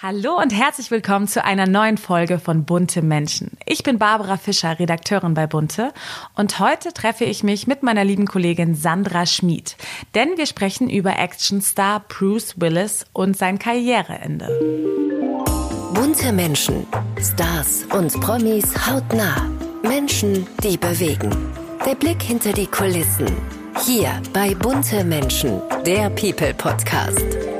Hallo 0.00 0.38
und 0.40 0.50
herzlich 0.50 0.92
willkommen 0.92 1.26
zu 1.26 1.44
einer 1.44 1.66
neuen 1.66 1.98
Folge 1.98 2.38
von 2.38 2.64
Bunte 2.64 3.02
Menschen. 3.02 3.58
Ich 3.66 3.82
bin 3.82 3.98
Barbara 3.98 4.36
Fischer, 4.36 4.78
Redakteurin 4.78 5.34
bei 5.34 5.48
Bunte 5.48 5.92
und 6.36 6.60
heute 6.60 6.92
treffe 6.92 7.24
ich 7.24 7.42
mich 7.42 7.66
mit 7.66 7.82
meiner 7.82 8.04
lieben 8.04 8.26
Kollegin 8.26 8.76
Sandra 8.76 9.26
Schmid, 9.26 9.76
denn 10.14 10.36
wir 10.36 10.46
sprechen 10.46 10.88
über 10.88 11.18
Actionstar 11.18 12.04
Bruce 12.06 12.60
Willis 12.60 13.06
und 13.12 13.36
sein 13.36 13.58
Karriereende. 13.58 14.46
Bunte 15.92 16.32
Menschen, 16.32 16.86
Stars 17.20 17.82
und 17.92 18.20
Promis 18.20 18.72
hautnah. 18.86 19.50
Menschen, 19.82 20.46
die 20.62 20.76
bewegen. 20.76 21.34
Der 21.84 21.96
Blick 21.96 22.22
hinter 22.22 22.52
die 22.52 22.68
Kulissen. 22.68 23.26
Hier 23.84 24.22
bei 24.32 24.54
Bunte 24.54 25.02
Menschen, 25.02 25.60
der 25.84 26.08
People 26.10 26.54
Podcast. 26.54 27.57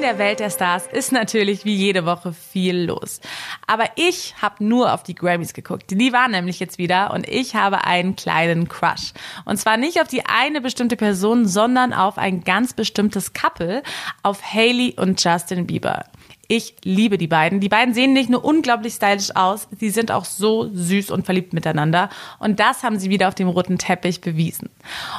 In 0.00 0.06
der 0.06 0.18
Welt 0.18 0.40
der 0.40 0.48
Stars 0.48 0.86
ist 0.86 1.12
natürlich 1.12 1.66
wie 1.66 1.74
jede 1.74 2.06
Woche 2.06 2.32
viel 2.32 2.86
los. 2.86 3.20
Aber 3.66 3.84
ich 3.96 4.34
habe 4.40 4.64
nur 4.64 4.94
auf 4.94 5.02
die 5.02 5.14
Grammys 5.14 5.52
geguckt. 5.52 5.90
Die 5.90 6.10
waren 6.14 6.30
nämlich 6.30 6.58
jetzt 6.58 6.78
wieder 6.78 7.12
und 7.12 7.28
ich 7.28 7.54
habe 7.54 7.84
einen 7.84 8.16
kleinen 8.16 8.66
Crush. 8.66 9.12
Und 9.44 9.58
zwar 9.58 9.76
nicht 9.76 10.00
auf 10.00 10.08
die 10.08 10.24
eine 10.24 10.62
bestimmte 10.62 10.96
Person, 10.96 11.46
sondern 11.46 11.92
auf 11.92 12.16
ein 12.16 12.44
ganz 12.44 12.72
bestimmtes 12.72 13.34
Couple, 13.34 13.82
auf 14.22 14.42
Haley 14.42 14.94
und 14.96 15.22
Justin 15.22 15.66
Bieber. 15.66 16.06
Ich 16.52 16.74
liebe 16.82 17.16
die 17.16 17.28
beiden. 17.28 17.60
Die 17.60 17.68
beiden 17.68 17.94
sehen 17.94 18.12
nicht 18.12 18.28
nur 18.28 18.44
unglaublich 18.44 18.94
stylisch 18.94 19.36
aus, 19.36 19.68
sie 19.78 19.90
sind 19.90 20.10
auch 20.10 20.24
so 20.24 20.68
süß 20.74 21.12
und 21.12 21.24
verliebt 21.24 21.52
miteinander. 21.52 22.08
Und 22.40 22.58
das 22.58 22.82
haben 22.82 22.98
sie 22.98 23.08
wieder 23.08 23.28
auf 23.28 23.36
dem 23.36 23.46
roten 23.46 23.78
Teppich 23.78 24.20
bewiesen. 24.20 24.68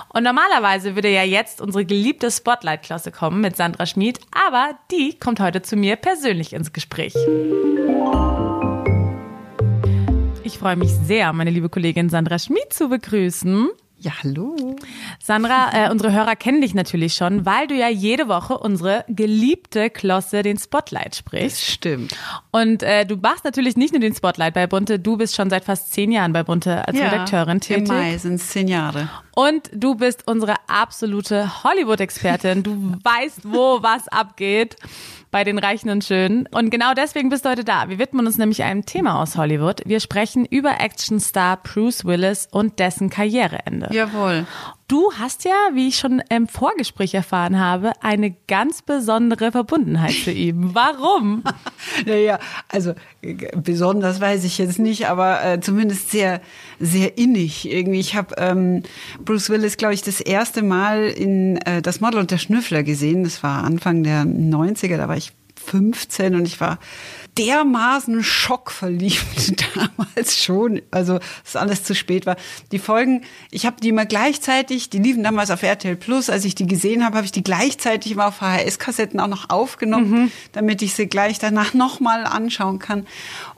Und 0.09 0.23
normalerweise 0.23 0.95
würde 0.95 1.09
ja 1.09 1.23
jetzt 1.23 1.61
unsere 1.61 1.85
geliebte 1.85 2.29
Spotlight-Klasse 2.29 3.13
kommen 3.13 3.39
mit 3.39 3.55
Sandra 3.55 3.85
Schmid, 3.85 4.19
aber 4.49 4.77
die 4.91 5.17
kommt 5.17 5.39
heute 5.39 5.61
zu 5.61 5.77
mir 5.77 5.95
persönlich 5.95 6.51
ins 6.51 6.73
Gespräch. 6.73 7.13
Ich 10.43 10.57
freue 10.57 10.75
mich 10.75 10.91
sehr, 10.91 11.31
meine 11.31 11.51
liebe 11.51 11.69
Kollegin 11.69 12.09
Sandra 12.09 12.39
Schmid 12.39 12.73
zu 12.73 12.89
begrüßen. 12.89 13.69
Ja, 14.03 14.13
hallo. 14.23 14.75
Sandra, 15.19 15.69
äh, 15.73 15.91
unsere 15.91 16.11
Hörer 16.11 16.35
kennen 16.35 16.61
dich 16.61 16.73
natürlich 16.73 17.13
schon, 17.13 17.45
weil 17.45 17.67
du 17.67 17.75
ja 17.75 17.87
jede 17.87 18.27
Woche 18.27 18.57
unsere 18.57 19.05
geliebte 19.07 19.91
Klosse, 19.91 20.41
den 20.41 20.57
Spotlight, 20.57 21.15
sprichst. 21.15 21.61
Das 21.61 21.71
stimmt. 21.71 22.17
Und 22.49 22.81
äh, 22.81 23.05
du 23.05 23.15
machst 23.17 23.45
natürlich 23.45 23.77
nicht 23.77 23.93
nur 23.93 24.01
den 24.01 24.15
Spotlight 24.15 24.55
bei 24.55 24.65
Bunte, 24.65 24.97
du 24.97 25.17
bist 25.17 25.35
schon 25.35 25.51
seit 25.51 25.65
fast 25.65 25.93
zehn 25.93 26.11
Jahren 26.11 26.33
bei 26.33 26.41
Bunte 26.41 26.87
als 26.87 26.97
ja, 26.97 27.09
Redakteurin 27.09 27.59
tätig. 27.59 27.89
Im 27.89 27.95
Mai 27.95 28.17
sind 28.17 28.35
es 28.35 28.49
zehn 28.49 28.67
Jahre. 28.67 29.07
Und 29.35 29.69
du 29.71 29.93
bist 29.93 30.23
unsere 30.25 30.55
absolute 30.67 31.63
Hollywood-Expertin. 31.63 32.63
Du 32.63 32.95
weißt, 33.03 33.41
wo 33.43 33.83
was 33.83 34.07
abgeht 34.07 34.77
bei 35.31 35.43
den 35.43 35.57
Reichen 35.57 35.89
und 35.89 36.03
Schönen. 36.03 36.47
Und 36.51 36.69
genau 36.69 36.93
deswegen 36.93 37.29
bist 37.29 37.45
du 37.45 37.49
heute 37.49 37.63
da. 37.63 37.89
Wir 37.89 37.97
widmen 37.97 38.27
uns 38.27 38.37
nämlich 38.37 38.63
einem 38.63 38.85
Thema 38.85 39.21
aus 39.21 39.37
Hollywood. 39.37 39.81
Wir 39.85 39.99
sprechen 39.99 40.45
über 40.45 40.81
Actionstar 40.81 41.57
Bruce 41.63 42.05
Willis 42.05 42.47
und 42.51 42.79
dessen 42.79 43.09
Karriereende. 43.09 43.89
Jawohl. 43.91 44.45
Du 44.91 45.09
hast 45.17 45.45
ja, 45.45 45.69
wie 45.73 45.87
ich 45.87 45.99
schon 45.99 46.21
im 46.27 46.49
Vorgespräch 46.49 47.13
erfahren 47.13 47.57
habe, 47.57 47.93
eine 48.01 48.35
ganz 48.49 48.81
besondere 48.81 49.53
Verbundenheit 49.53 50.11
zu 50.11 50.33
ihm. 50.33 50.71
Warum? 50.75 51.43
naja, 52.05 52.39
also 52.67 52.93
besonders 53.55 54.19
weiß 54.19 54.43
ich 54.43 54.57
jetzt 54.57 54.79
nicht, 54.79 55.07
aber 55.07 55.45
äh, 55.45 55.61
zumindest 55.61 56.11
sehr, 56.11 56.41
sehr 56.77 57.17
innig 57.17 57.71
irgendwie. 57.71 58.01
Ich 58.01 58.17
habe 58.17 58.35
ähm, 58.37 58.83
Bruce 59.23 59.49
Willis, 59.49 59.77
glaube 59.77 59.93
ich, 59.93 60.01
das 60.01 60.19
erste 60.19 60.61
Mal 60.61 61.05
in 61.05 61.55
äh, 61.59 61.81
Das 61.81 62.01
Model 62.01 62.19
und 62.19 62.29
der 62.29 62.37
Schnüffler 62.37 62.83
gesehen. 62.83 63.23
Das 63.23 63.43
war 63.43 63.63
Anfang 63.63 64.03
der 64.03 64.23
90er, 64.23 64.97
da 64.97 65.07
war 65.07 65.15
ich 65.15 65.31
15 65.61 66.35
und 66.35 66.47
ich 66.47 66.59
war 66.59 66.79
dermaßen 67.37 68.23
schockverliebt 68.23 69.63
damals 69.75 70.43
schon, 70.43 70.81
also 70.91 71.19
dass 71.43 71.55
alles 71.55 71.83
zu 71.83 71.95
spät 71.95 72.25
war. 72.25 72.35
Die 72.71 72.79
Folgen, 72.79 73.23
ich 73.51 73.65
habe 73.65 73.77
die 73.81 73.89
immer 73.89 74.05
gleichzeitig, 74.05 74.89
die 74.89 74.99
liefen 74.99 75.23
damals 75.23 75.51
auf 75.51 75.63
RTL 75.63 75.95
Plus, 75.95 76.29
als 76.29 76.45
ich 76.45 76.55
die 76.55 76.67
gesehen 76.67 77.05
habe, 77.05 77.17
habe 77.17 77.25
ich 77.25 77.31
die 77.31 77.43
gleichzeitig 77.43 78.13
immer 78.13 78.27
auf 78.27 78.35
VHS-Kassetten 78.35 79.19
auch 79.19 79.27
noch 79.27 79.49
aufgenommen, 79.49 80.11
mhm. 80.11 80.31
damit 80.51 80.81
ich 80.81 80.93
sie 80.93 81.07
gleich 81.07 81.39
danach 81.39 81.73
nochmal 81.73 82.25
anschauen 82.25 82.79
kann. 82.79 83.05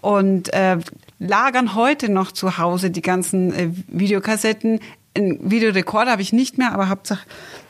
Und 0.01 0.53
äh, 0.53 0.77
lagern 1.19 1.75
heute 1.75 2.09
noch 2.09 2.31
zu 2.31 2.57
Hause 2.57 2.91
die 2.91 3.01
ganzen 3.01 3.53
äh, 3.53 3.69
Videokassetten. 3.87 4.79
Ein 5.15 5.39
Videorekorder 5.41 6.11
habe 6.11 6.21
ich 6.21 6.33
nicht 6.33 6.57
mehr, 6.57 6.73
aber 6.73 6.89
Hauptsache 6.89 7.25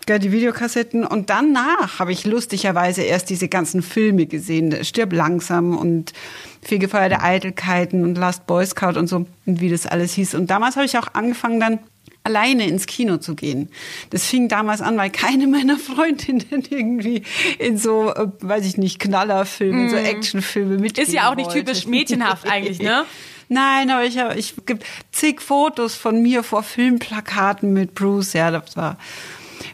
ja, 0.09 0.19
die 0.19 0.31
Videokassetten. 0.31 1.05
Und 1.05 1.29
danach 1.29 1.99
habe 1.99 2.11
ich 2.11 2.25
lustigerweise 2.25 3.01
erst 3.03 3.29
diese 3.29 3.47
ganzen 3.47 3.81
Filme 3.81 4.25
gesehen. 4.25 4.83
Stirb 4.83 5.13
langsam 5.13 5.77
und 5.77 6.13
Fegefeuer 6.61 7.09
der 7.09 7.23
Eitelkeiten 7.23 8.03
und 8.03 8.15
Last 8.15 8.47
Boy 8.47 8.65
Scout 8.65 8.97
und 8.97 9.07
so, 9.07 9.25
und 9.45 9.61
wie 9.61 9.69
das 9.69 9.85
alles 9.85 10.13
hieß. 10.13 10.35
Und 10.35 10.49
damals 10.49 10.75
habe 10.75 10.85
ich 10.85 10.97
auch 10.97 11.13
angefangen 11.13 11.59
dann 11.59 11.79
alleine 12.23 12.67
ins 12.67 12.85
Kino 12.85 13.17
zu 13.17 13.35
gehen. 13.35 13.69
Das 14.09 14.25
fing 14.25 14.47
damals 14.47 14.81
an, 14.81 14.97
weil 14.97 15.09
keine 15.09 15.47
meiner 15.47 15.77
Freundinnen 15.77 16.63
irgendwie 16.69 17.23
in 17.59 17.77
so, 17.77 18.13
äh, 18.13 18.27
weiß 18.39 18.65
ich 18.65 18.77
nicht, 18.77 18.99
Knallerfilme, 18.99 19.87
mm. 19.87 19.89
so 19.89 19.95
Actionfilme 19.97 20.77
mit. 20.77 20.97
Ist 20.97 21.11
ja 21.11 21.29
auch 21.29 21.35
nicht 21.35 21.47
wollte. 21.47 21.65
typisch 21.65 21.85
mädchenhaft 21.85 22.49
eigentlich, 22.49 22.79
ne? 22.79 23.05
Nein, 23.49 23.91
aber 23.91 24.05
ich 24.05 24.17
habe, 24.17 24.35
ich 24.39 24.55
gibt 24.65 24.85
zig 25.11 25.41
Fotos 25.41 25.95
von 25.95 26.21
mir 26.21 26.43
vor 26.43 26.63
Filmplakaten 26.63 27.73
mit 27.73 27.93
Bruce. 27.93 28.33
Ja, 28.33 28.51
das 28.51 28.77
war 28.77 28.97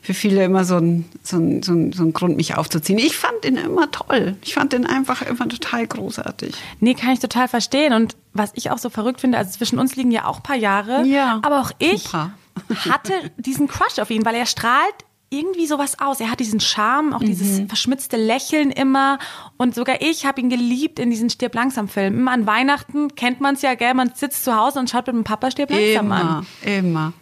für 0.02 0.14
viele 0.14 0.44
immer 0.44 0.64
so 0.66 0.78
ein, 0.78 1.06
so, 1.24 1.38
ein, 1.38 1.64
so, 1.64 1.74
ein, 1.74 1.92
so 1.94 2.04
ein 2.04 2.14
Grund, 2.14 2.38
mich 2.38 2.56
aufzuziehen. 2.56 3.00
Ich 3.00 3.18
fand 3.18 3.46
ihn 3.46 3.58
immer 3.58 3.92
toll. 3.92 4.36
Ich 4.44 4.54
fand 4.54 4.74
ihn 4.74 4.86
einfach 4.86 5.22
immer 5.22 5.48
total 5.48 5.88
großartig. 5.88 6.56
Nee, 6.80 6.94
kann 6.94 7.12
ich 7.12 7.20
total 7.20 7.48
verstehen. 7.48 7.94
Und 7.94 8.16
was 8.34 8.52
ich 8.56 8.72
auch 8.72 8.78
so 8.78 8.90
verrückt 8.90 9.22
finde, 9.22 9.38
also 9.38 9.52
zwischen 9.52 9.80
uns 9.80 9.96
liegen 9.96 10.12
ja 10.12 10.26
auch 10.26 10.38
ein 10.38 10.44
paar 10.44 10.56
Jahre. 10.56 11.06
Ja. 11.06 11.40
Aber 11.44 11.62
auch 11.62 11.72
ich 11.80 12.12
hatte 12.90 13.14
diesen 13.38 13.68
Crush 13.68 14.00
auf 14.00 14.10
ihn, 14.10 14.26
weil 14.26 14.36
er 14.36 14.46
strahlt 14.46 14.96
irgendwie 15.30 15.68
sowas 15.68 16.00
aus. 16.00 16.20
Er 16.20 16.32
hat 16.32 16.40
diesen 16.40 16.60
Charme, 16.60 17.14
auch 17.14 17.20
dieses 17.20 17.60
mhm. 17.60 17.68
verschmitzte 17.68 18.18
Lächeln 18.18 18.72
immer. 18.72 19.20
Und 19.58 19.76
sogar 19.76 20.02
ich 20.02 20.26
habe 20.26 20.42
ihn 20.42 20.50
geliebt 20.50 21.00
in 21.00 21.10
diesen 21.10 21.30
Stirb 21.30 21.54
langsam 21.56 21.88
Filmen. 21.88 22.20
Immer 22.20 22.32
an 22.32 22.48
Weihnachten 22.48 23.16
kennt 23.16 23.40
man 23.40 23.56
es 23.56 23.62
ja, 23.62 23.76
gell? 23.76 23.94
Man 23.94 24.14
sitzt 24.16 24.44
zu 24.44 24.56
Hause 24.56 24.80
und 24.80 24.90
schaut 24.90 25.08
mit 25.08 25.16
dem 25.16 25.24
Papa 25.24 25.52
Stirb 25.52 25.70
langsam 25.70 26.06
immer, 26.08 26.16
an. 26.16 26.48
Immer. 26.64 27.14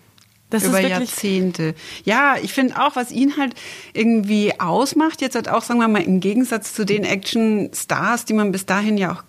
Das 0.49 0.63
über 0.63 0.79
Jahrzehnte. 0.79 1.75
Ja, 2.05 2.35
ich 2.41 2.53
finde 2.53 2.81
auch, 2.81 2.95
was 2.95 3.11
ihn 3.11 3.35
halt 3.37 3.53
irgendwie 3.93 4.57
ausmacht, 4.59 5.21
jetzt 5.21 5.35
halt 5.35 5.49
auch, 5.49 5.61
sagen 5.61 5.79
wir 5.79 5.89
mal, 5.89 6.01
im 6.03 6.21
Gegensatz 6.21 6.73
zu 6.73 6.85
den 6.85 7.03
Action-Stars, 7.03 8.25
die 8.25 8.33
man 8.33 8.51
bis 8.51 8.65
dahin 8.65 8.97
ja 8.97 9.11
auch 9.11 9.23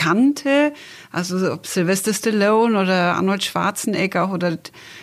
kannte, 0.00 0.72
also 1.12 1.52
ob 1.52 1.66
Sylvester 1.66 2.14
Stallone 2.14 2.80
oder 2.80 3.16
Arnold 3.16 3.44
Schwarzenegger 3.44 4.32
oder 4.32 4.56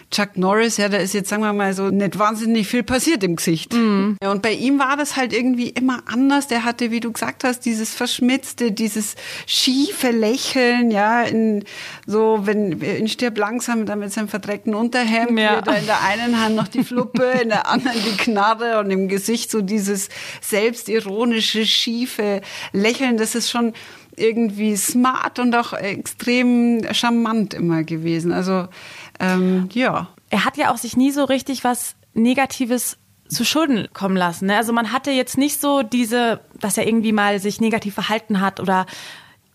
Chuck 0.10 0.38
Norris, 0.38 0.78
ja, 0.78 0.90
da 0.90 0.98
ist 0.98 1.14
jetzt, 1.14 1.30
sagen 1.30 1.44
wir 1.44 1.54
mal, 1.54 1.74
so 1.74 1.90
nicht 1.90 2.18
wahnsinnig 2.18 2.68
viel 2.68 2.82
passiert 2.82 3.24
im 3.24 3.36
Gesicht. 3.36 3.74
Mhm. 3.74 4.18
Und 4.22 4.42
bei 4.42 4.54
ihm 4.54 4.80
war 4.80 4.98
das 4.98 5.16
halt 5.18 5.34
irgendwie 5.34 5.70
immer 5.70 6.02
anders. 6.08 6.48
Der 6.48 6.64
hatte, 6.64 6.90
wie 6.90 7.00
du 7.00 7.12
gesagt 7.12 7.44
hast, 7.44 7.66
dieses 7.66 7.94
verschmitzte, 7.94 8.72
dieses 8.72 9.16
schiefe 9.46 10.10
Lächeln, 10.10 10.90
ja, 10.90 11.22
in, 11.24 11.64
so, 12.08 12.40
wenn, 12.46 12.82
in 12.82 13.08
Stirb 13.08 13.38
langsam, 13.38 13.86
da 13.86 13.96
mit 13.96 14.12
seinem 14.12 14.30
verdreckten 14.30 14.74
Unterhemd, 14.74 15.38
ja. 15.38 15.62
da 15.62 15.74
in 15.74 15.86
der 15.86 16.02
einen 16.04 16.42
Hand 16.42 16.56
noch 16.56 16.70
die 16.70 16.84
Fluppe, 16.84 17.24
in 17.44 17.50
der 17.50 17.68
anderen 17.68 17.98
die 18.04 18.18
Knarre 18.18 18.80
und 18.80 18.90
im 18.90 19.10
Gesicht 19.10 19.52
so 19.52 19.62
dieses 19.62 20.10
selbstironische, 20.42 21.68
schiefe 21.68 22.42
Lächeln, 22.72 23.18
das 23.18 23.36
ist 23.36 23.52
schon, 23.52 23.74
irgendwie 24.18 24.76
smart 24.76 25.40
und 25.40 25.56
auch 25.56 25.74
extrem 25.74 26.82
charmant 26.92 27.54
immer 27.54 27.84
gewesen. 27.84 28.32
Also 28.32 28.68
ähm, 29.20 29.70
ja. 29.74 30.10
Er 30.30 30.44
hat 30.44 30.58
ja 30.58 30.72
auch 30.72 30.78
sich 30.78 30.98
nie 30.98 31.12
so 31.12 31.24
richtig 31.24 31.64
was 31.64 31.96
Negatives 32.14 32.98
zu 33.30 33.46
Schulden 33.46 33.88
kommen 33.94 34.18
lassen. 34.18 34.48
Ne? 34.48 34.58
Also 34.58 34.74
man 34.74 34.92
hatte 34.92 35.12
jetzt 35.12 35.38
nicht 35.38 35.62
so 35.62 35.84
diese, 35.84 36.40
dass 36.60 36.78
er 36.78 36.88
irgendwie 36.88 37.12
mal 37.12 37.40
sich 37.40 37.62
negativ 37.62 37.94
verhalten 37.94 38.42
hat 38.42 38.60
oder 38.60 38.86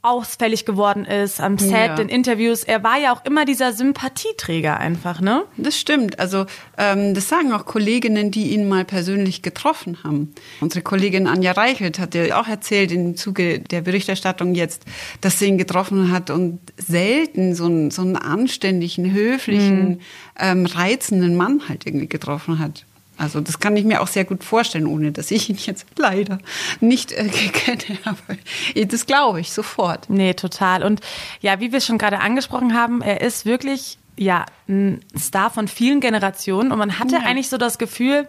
ausfällig 0.03 0.65
geworden 0.65 1.05
ist 1.05 1.41
am 1.41 1.59
Set, 1.59 1.73
ja. 1.73 1.97
in 1.97 2.09
Interviews. 2.09 2.65
Er 2.65 2.83
war 2.83 2.99
ja 2.99 3.15
auch 3.15 3.25
immer 3.25 3.45
dieser 3.45 3.73
Sympathieträger 3.73 4.77
einfach, 4.77 5.21
ne? 5.21 5.45
Das 5.57 5.79
stimmt. 5.79 6.19
Also 6.19 6.47
ähm, 6.77 7.15
das 7.15 7.29
sagen 7.29 7.53
auch 7.53 7.65
Kolleginnen, 7.67 8.33
die 8.33 8.51
ihn 8.51 8.69
mal 8.69 8.85
persönlich 8.85 9.43
getroffen 9.43 9.99
haben. 10.03 10.35
Unsere 10.61 10.83
Kollegin 10.83 11.29
Anja 11.29 11.53
Reichelt 11.53 12.01
hat 12.01 12.17
ja 12.17 12.41
auch 12.41 12.49
erzählt 12.49 12.91
im 12.91 13.17
Zuge 13.17 13.61
der 13.61 13.81
Berichterstattung 13.81 14.57
jetzt, 14.57 14.85
dass 15.21 15.39
sie 15.39 15.47
ihn 15.47 15.59
getroffen 15.59 16.11
hat 16.11 16.31
und 16.31 16.59
selten 16.77 17.55
so 17.55 17.67
einen, 17.67 17.93
so 17.93 18.03
einen 18.03 18.17
anständigen, 18.17 19.13
höflichen, 19.13 19.89
mhm. 19.89 19.99
ähm, 20.39 20.67
reizenden 20.67 21.37
Mann 21.37 21.63
halt 21.69 21.87
irgendwie 21.87 22.09
getroffen 22.09 22.59
hat. 22.59 22.85
Also 23.19 23.41
das 23.41 23.61
kann 23.61 23.77
ich 23.77 23.85
mir 23.85 24.01
auch 24.01 24.07
sehr 24.07 24.25
gut 24.25 24.43
vorstellen, 24.43 24.87
ohne 24.87 25.13
dass 25.13 25.31
ich 25.31 25.49
ihn 25.49 25.59
jetzt 25.59 25.87
leider 25.97 26.39
nicht 26.81 27.13
äh, 27.13 27.29
kenne. 27.29 27.99
Aber 28.05 28.37
das 28.75 29.07
glaube 29.07 29.41
ich 29.41 29.53
sofort. 29.53 30.09
Nee, 30.09 30.35
total. 30.35 30.83
Und 30.83 31.01
ja, 31.41 31.61
wie 31.61 31.73
wir 31.73 31.81
schon 31.81 31.99
gerade 31.99 32.21
angesprochen 32.21 32.75
haben, 32.75 33.03
er 33.03 33.21
ist 33.21 33.45
wirklich 33.47 33.99
ja 34.17 34.47
ein 34.69 35.01
Star 35.19 35.51
von 35.51 35.69
vielen 35.69 36.01
Generationen 36.01 36.73
und 36.73 36.79
man 36.79 36.99
hatte 36.99 37.17
ja. 37.17 37.23
eigentlich 37.23 37.49
so 37.49 37.59
das 37.59 37.79
Gefühl, 37.79 38.29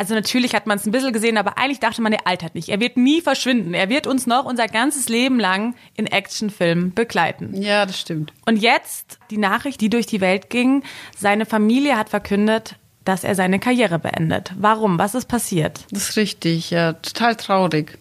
Also 0.00 0.14
natürlich 0.14 0.54
hat 0.54 0.66
man 0.66 0.78
es 0.78 0.86
ein 0.86 0.92
bisschen 0.92 1.12
gesehen, 1.12 1.36
aber 1.36 1.58
eigentlich 1.58 1.78
dachte 1.78 2.00
man, 2.00 2.14
er 2.14 2.26
altert 2.26 2.54
nicht. 2.54 2.70
Er 2.70 2.80
wird 2.80 2.96
nie 2.96 3.20
verschwinden. 3.20 3.74
Er 3.74 3.90
wird 3.90 4.06
uns 4.06 4.26
noch 4.26 4.46
unser 4.46 4.66
ganzes 4.66 5.10
Leben 5.10 5.38
lang 5.38 5.74
in 5.94 6.06
Actionfilmen 6.06 6.94
begleiten. 6.94 7.60
Ja, 7.60 7.84
das 7.84 8.00
stimmt. 8.00 8.32
Und 8.46 8.56
jetzt 8.56 9.18
die 9.30 9.36
Nachricht, 9.36 9.78
die 9.82 9.90
durch 9.90 10.06
die 10.06 10.22
Welt 10.22 10.48
ging. 10.48 10.84
Seine 11.14 11.44
Familie 11.44 11.98
hat 11.98 12.08
verkündet, 12.08 12.76
dass 13.04 13.24
er 13.24 13.34
seine 13.34 13.58
Karriere 13.58 13.98
beendet. 13.98 14.52
Warum? 14.58 14.98
Was 14.98 15.14
ist 15.14 15.26
passiert? 15.26 15.86
Das 15.90 16.10
ist 16.10 16.16
richtig, 16.16 16.70
ja, 16.70 16.94
total 16.94 17.36
traurig. 17.36 17.98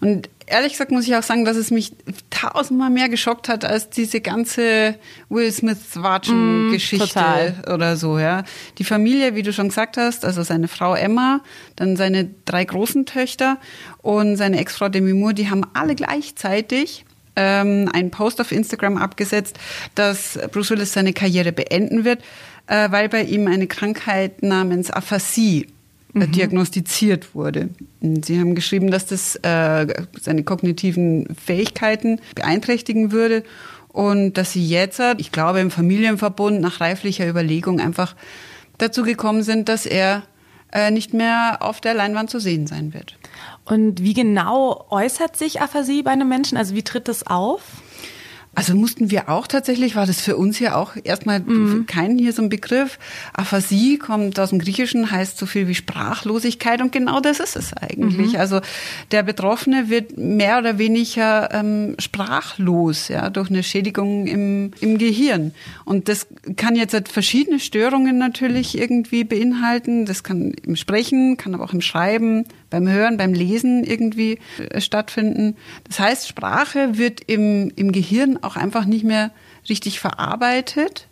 Und 0.00 0.28
ehrlich 0.46 0.72
gesagt 0.72 0.90
muss 0.90 1.06
ich 1.06 1.16
auch 1.16 1.22
sagen, 1.22 1.44
dass 1.44 1.56
es 1.56 1.70
mich 1.70 1.92
tausendmal 2.30 2.90
mehr 2.90 3.08
geschockt 3.08 3.48
hat 3.48 3.64
als 3.64 3.90
diese 3.90 4.20
ganze 4.20 4.96
Will 5.28 5.50
Smith-Watschen-Geschichte 5.50 7.06
total. 7.08 7.54
oder 7.72 7.96
so, 7.96 8.18
ja. 8.18 8.44
Die 8.78 8.84
Familie, 8.84 9.34
wie 9.34 9.42
du 9.42 9.52
schon 9.52 9.68
gesagt 9.68 9.96
hast, 9.96 10.24
also 10.24 10.42
seine 10.42 10.68
Frau 10.68 10.94
Emma, 10.94 11.40
dann 11.74 11.96
seine 11.96 12.30
drei 12.44 12.64
großen 12.64 13.06
Töchter 13.06 13.58
und 14.02 14.36
seine 14.36 14.58
Ex-Frau 14.58 14.88
Demi 14.88 15.12
Moore, 15.12 15.34
die 15.34 15.50
haben 15.50 15.62
alle 15.74 15.94
gleichzeitig 15.94 17.04
ähm, 17.36 17.88
einen 17.92 18.10
Post 18.10 18.40
auf 18.40 18.52
Instagram 18.52 18.96
abgesetzt, 18.96 19.58
dass 19.94 20.38
Bruce 20.52 20.70
Willis 20.70 20.92
seine 20.92 21.12
Karriere 21.12 21.52
beenden 21.52 22.04
wird, 22.04 22.22
äh, 22.66 22.90
weil 22.90 23.08
bei 23.08 23.22
ihm 23.22 23.46
eine 23.46 23.66
Krankheit 23.66 24.42
namens 24.42 24.90
Aphasie 24.90 25.68
äh, 26.14 26.26
diagnostiziert 26.26 27.34
wurde. 27.34 27.68
Und 28.00 28.24
Sie 28.24 28.40
haben 28.40 28.54
geschrieben, 28.54 28.90
dass 28.90 29.06
das 29.06 29.36
äh, 29.36 29.86
seine 30.20 30.42
kognitiven 30.42 31.28
Fähigkeiten 31.36 32.20
beeinträchtigen 32.34 33.12
würde 33.12 33.44
und 33.88 34.34
dass 34.34 34.52
Sie 34.52 34.66
jetzt, 34.66 35.00
ich 35.18 35.32
glaube 35.32 35.60
im 35.60 35.70
Familienverbund 35.70 36.60
nach 36.60 36.80
reiflicher 36.80 37.28
Überlegung 37.28 37.80
einfach 37.80 38.14
dazu 38.78 39.02
gekommen 39.02 39.42
sind, 39.42 39.68
dass 39.68 39.86
er 39.86 40.22
äh, 40.72 40.90
nicht 40.90 41.14
mehr 41.14 41.58
auf 41.60 41.80
der 41.80 41.94
Leinwand 41.94 42.30
zu 42.30 42.38
sehen 42.38 42.66
sein 42.66 42.92
wird. 42.92 43.16
Und 43.66 44.02
wie 44.02 44.14
genau 44.14 44.86
äußert 44.90 45.36
sich 45.36 45.60
Aphasie 45.60 46.02
bei 46.02 46.12
einem 46.12 46.28
Menschen? 46.28 46.56
Also 46.56 46.74
wie 46.74 46.82
tritt 46.82 47.08
das 47.08 47.26
auf? 47.26 47.62
Also 48.56 48.74
mussten 48.74 49.10
wir 49.10 49.28
auch 49.28 49.46
tatsächlich, 49.46 49.96
war 49.96 50.06
das 50.06 50.22
für 50.22 50.34
uns 50.34 50.58
ja 50.58 50.76
auch 50.76 50.92
erstmal 51.04 51.44
für 51.44 51.84
keinen 51.84 52.18
hier 52.18 52.32
so 52.32 52.40
ein 52.40 52.48
Begriff. 52.48 52.98
Aphasie 53.34 53.98
kommt 53.98 54.40
aus 54.40 54.48
dem 54.48 54.58
Griechischen, 54.60 55.10
heißt 55.10 55.36
so 55.36 55.44
viel 55.44 55.68
wie 55.68 55.74
Sprachlosigkeit 55.74 56.80
und 56.80 56.90
genau 56.90 57.20
das 57.20 57.38
ist 57.38 57.54
es 57.54 57.74
eigentlich. 57.74 58.38
Also 58.38 58.62
der 59.10 59.24
Betroffene 59.24 59.90
wird 59.90 60.16
mehr 60.16 60.56
oder 60.56 60.78
weniger 60.78 61.52
ähm, 61.52 61.96
sprachlos, 61.98 63.08
ja, 63.08 63.28
durch 63.28 63.50
eine 63.50 63.62
Schädigung 63.62 64.26
im, 64.26 64.70
im 64.80 64.96
Gehirn. 64.96 65.52
Und 65.84 66.08
das 66.08 66.26
kann 66.56 66.76
jetzt 66.76 66.94
halt 66.94 67.10
verschiedene 67.10 67.60
Störungen 67.60 68.16
natürlich 68.16 68.78
irgendwie 68.78 69.24
beinhalten. 69.24 70.06
Das 70.06 70.24
kann 70.24 70.52
im 70.64 70.76
Sprechen, 70.76 71.36
kann 71.36 71.54
aber 71.54 71.64
auch 71.64 71.74
im 71.74 71.82
Schreiben, 71.82 72.46
beim 72.70 72.88
Hören, 72.88 73.16
beim 73.16 73.32
Lesen 73.32 73.84
irgendwie 73.84 74.38
äh, 74.58 74.80
stattfinden. 74.80 75.56
Das 75.84 75.98
heißt, 75.98 76.28
Sprache 76.28 76.98
wird 76.98 77.20
im, 77.26 77.72
im 77.76 77.92
Gehirn 77.92 78.38
auch 78.42 78.56
einfach 78.56 78.84
nicht 78.84 79.04
mehr 79.04 79.30
richtig 79.68 80.00
verarbeitet 80.00 81.08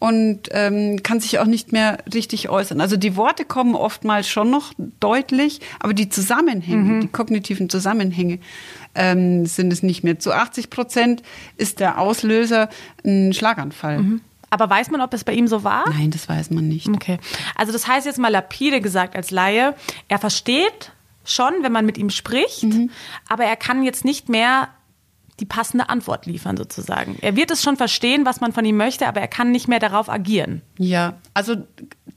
und 0.00 0.48
ähm, 0.52 1.02
kann 1.02 1.20
sich 1.20 1.38
auch 1.38 1.44
nicht 1.44 1.72
mehr 1.72 1.98
richtig 2.12 2.48
äußern. 2.48 2.80
Also 2.80 2.96
die 2.96 3.16
Worte 3.16 3.44
kommen 3.44 3.74
oftmals 3.74 4.28
schon 4.28 4.50
noch 4.50 4.72
deutlich, 4.98 5.60
aber 5.78 5.92
die 5.92 6.08
Zusammenhänge, 6.08 7.00
die 7.00 7.08
kognitiven 7.08 7.68
Zusammenhänge 7.68 8.38
ähm, 8.94 9.44
sind 9.44 9.72
es 9.72 9.82
nicht 9.82 10.02
mehr. 10.02 10.18
Zu 10.18 10.32
80 10.32 10.70
Prozent 10.70 11.22
ist 11.58 11.80
der 11.80 11.98
Auslöser 11.98 12.70
ein 13.04 13.34
Schlaganfall. 13.34 13.98
Aber 14.50 14.68
weiß 14.68 14.90
man, 14.90 15.00
ob 15.00 15.14
es 15.14 15.24
bei 15.24 15.32
ihm 15.32 15.46
so 15.46 15.64
war? 15.64 15.88
Nein, 15.88 16.10
das 16.10 16.28
weiß 16.28 16.50
man 16.50 16.68
nicht. 16.68 16.88
Okay. 16.88 17.18
Also 17.54 17.72
das 17.72 17.86
heißt 17.86 18.04
jetzt 18.06 18.18
mal 18.18 18.28
lapide 18.28 18.80
gesagt 18.80 19.16
als 19.16 19.30
Laie, 19.30 19.74
er 20.08 20.18
versteht 20.18 20.92
schon, 21.24 21.52
wenn 21.62 21.72
man 21.72 21.86
mit 21.86 21.98
ihm 21.98 22.10
spricht, 22.10 22.66
aber 23.28 23.44
er 23.44 23.56
kann 23.56 23.84
jetzt 23.84 24.04
nicht 24.04 24.28
mehr 24.28 24.68
die 25.38 25.46
passende 25.46 25.88
Antwort 25.88 26.26
liefern 26.26 26.56
sozusagen. 26.56 27.16
Er 27.22 27.34
wird 27.34 27.50
es 27.50 27.62
schon 27.62 27.76
verstehen, 27.76 28.26
was 28.26 28.40
man 28.40 28.52
von 28.52 28.64
ihm 28.64 28.76
möchte, 28.76 29.08
aber 29.08 29.20
er 29.20 29.28
kann 29.28 29.50
nicht 29.50 29.68
mehr 29.68 29.78
darauf 29.78 30.10
agieren. 30.10 30.62
Ja, 30.78 31.14
also 31.32 31.56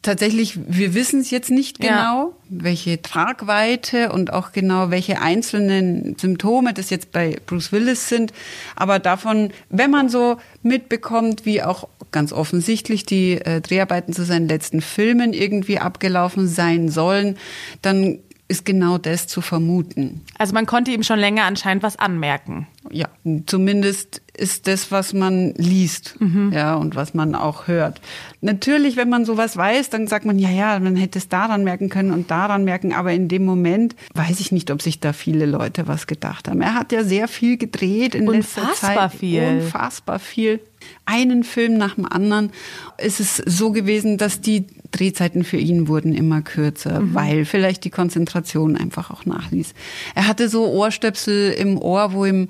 tatsächlich, 0.04 0.60
wir 0.68 0.94
wissen 0.94 1.22
es 1.22 1.32
jetzt 1.32 1.50
nicht 1.50 1.84
Ja. 1.84 1.90
genau, 1.90 2.34
welche 2.50 3.02
Tragweite 3.02 4.12
und 4.12 4.32
auch 4.32 4.52
genau 4.52 4.92
welche 4.92 5.22
einzelnen 5.22 6.16
Symptome 6.20 6.74
das 6.74 6.90
jetzt 6.92 7.12
bei 7.12 7.38
Bruce 7.48 7.72
Willis 7.72 8.10
sind. 8.10 8.32
Aber 8.76 9.00
davon, 9.00 9.52
wenn 9.70 9.90
man 9.90 10.10
so 10.10 10.38
mitbekommt, 10.62 11.46
wie 11.46 11.64
auch 11.64 11.88
ganz 12.12 12.32
offensichtlich 12.32 13.06
die 13.06 13.34
äh, 13.34 13.62
Dreharbeiten 13.62 14.14
zu 14.14 14.24
seinen 14.24 14.48
letzten 14.48 14.82
Filmen 14.82 15.34
irgendwie 15.34 15.80
abgelaufen 15.80 16.48
sein 16.48 16.90
sollen, 16.90 17.38
dann 17.82 18.20
ist 18.54 18.66
genau 18.66 18.98
das 18.98 19.28
zu 19.28 19.42
vermuten. 19.42 20.22
Also 20.38 20.54
man 20.54 20.66
konnte 20.66 20.92
ihm 20.92 21.04
schon 21.04 21.20
länger 21.20 21.44
anscheinend 21.44 21.84
was 21.84 21.98
anmerken. 21.98 22.68
Ja, 22.92 23.08
zumindest 23.48 24.22
ist 24.36 24.68
das, 24.68 24.92
was 24.92 25.14
man 25.14 25.54
liest, 25.58 26.16
Mhm. 26.20 26.52
ja, 26.54 26.76
und 26.76 26.96
was 26.96 27.14
man 27.14 27.34
auch 27.36 27.68
hört. 27.68 28.02
Natürlich, 28.42 28.98
wenn 28.98 29.10
man 29.10 29.26
sowas 29.26 29.56
weiß, 29.56 29.90
dann 29.90 30.08
sagt 30.08 30.26
man, 30.26 30.38
ja, 30.40 30.50
ja, 30.50 30.80
man 30.80 30.96
hätte 30.96 31.18
es 31.20 31.30
daran 31.30 31.64
merken 31.64 31.90
können 31.90 32.12
und 32.12 32.30
daran 32.32 32.64
merken, 32.64 32.94
aber 32.94 33.14
in 33.14 33.28
dem 33.28 33.46
Moment 33.46 33.96
weiß 34.16 34.40
ich 34.40 34.52
nicht, 34.52 34.70
ob 34.72 34.82
sich 34.82 35.00
da 35.00 35.14
viele 35.14 35.46
Leute 35.46 35.88
was 35.88 36.08
gedacht 36.08 36.48
haben. 36.50 36.62
Er 36.62 36.74
hat 36.74 36.92
ja 36.92 37.04
sehr 37.04 37.28
viel 37.28 37.58
gedreht 37.58 38.16
in 38.16 38.26
letzter 38.28 38.62
Unfassbar 38.64 39.10
Zeit. 39.12 39.20
viel. 39.20 39.44
Unfassbar 39.44 40.20
viel. 40.20 40.60
Einen 41.06 41.44
Film 41.44 41.78
nach 41.78 41.96
dem 41.96 42.06
anderen 42.06 42.52
ist 42.98 43.20
es 43.20 43.38
so 43.38 43.72
gewesen, 43.72 44.18
dass 44.18 44.42
die 44.42 44.66
Drehzeiten 44.92 45.44
für 45.44 45.58
ihn 45.58 45.88
wurden 45.88 46.14
immer 46.14 46.42
kürzer, 46.42 47.00
Mhm. 47.02 47.14
weil 47.14 47.46
vielleicht 47.46 47.84
die 47.84 47.90
Konzentration 47.90 48.78
einfach 48.78 49.10
auch 49.12 49.26
nachließ. 49.26 49.74
Er 50.16 50.28
hatte 50.28 50.50
so 50.50 50.68
Ohrstöpsel 50.68 51.52
im 51.52 51.78
Ohr, 51.78 52.14
wo 52.14 52.26
ihm 52.26 52.48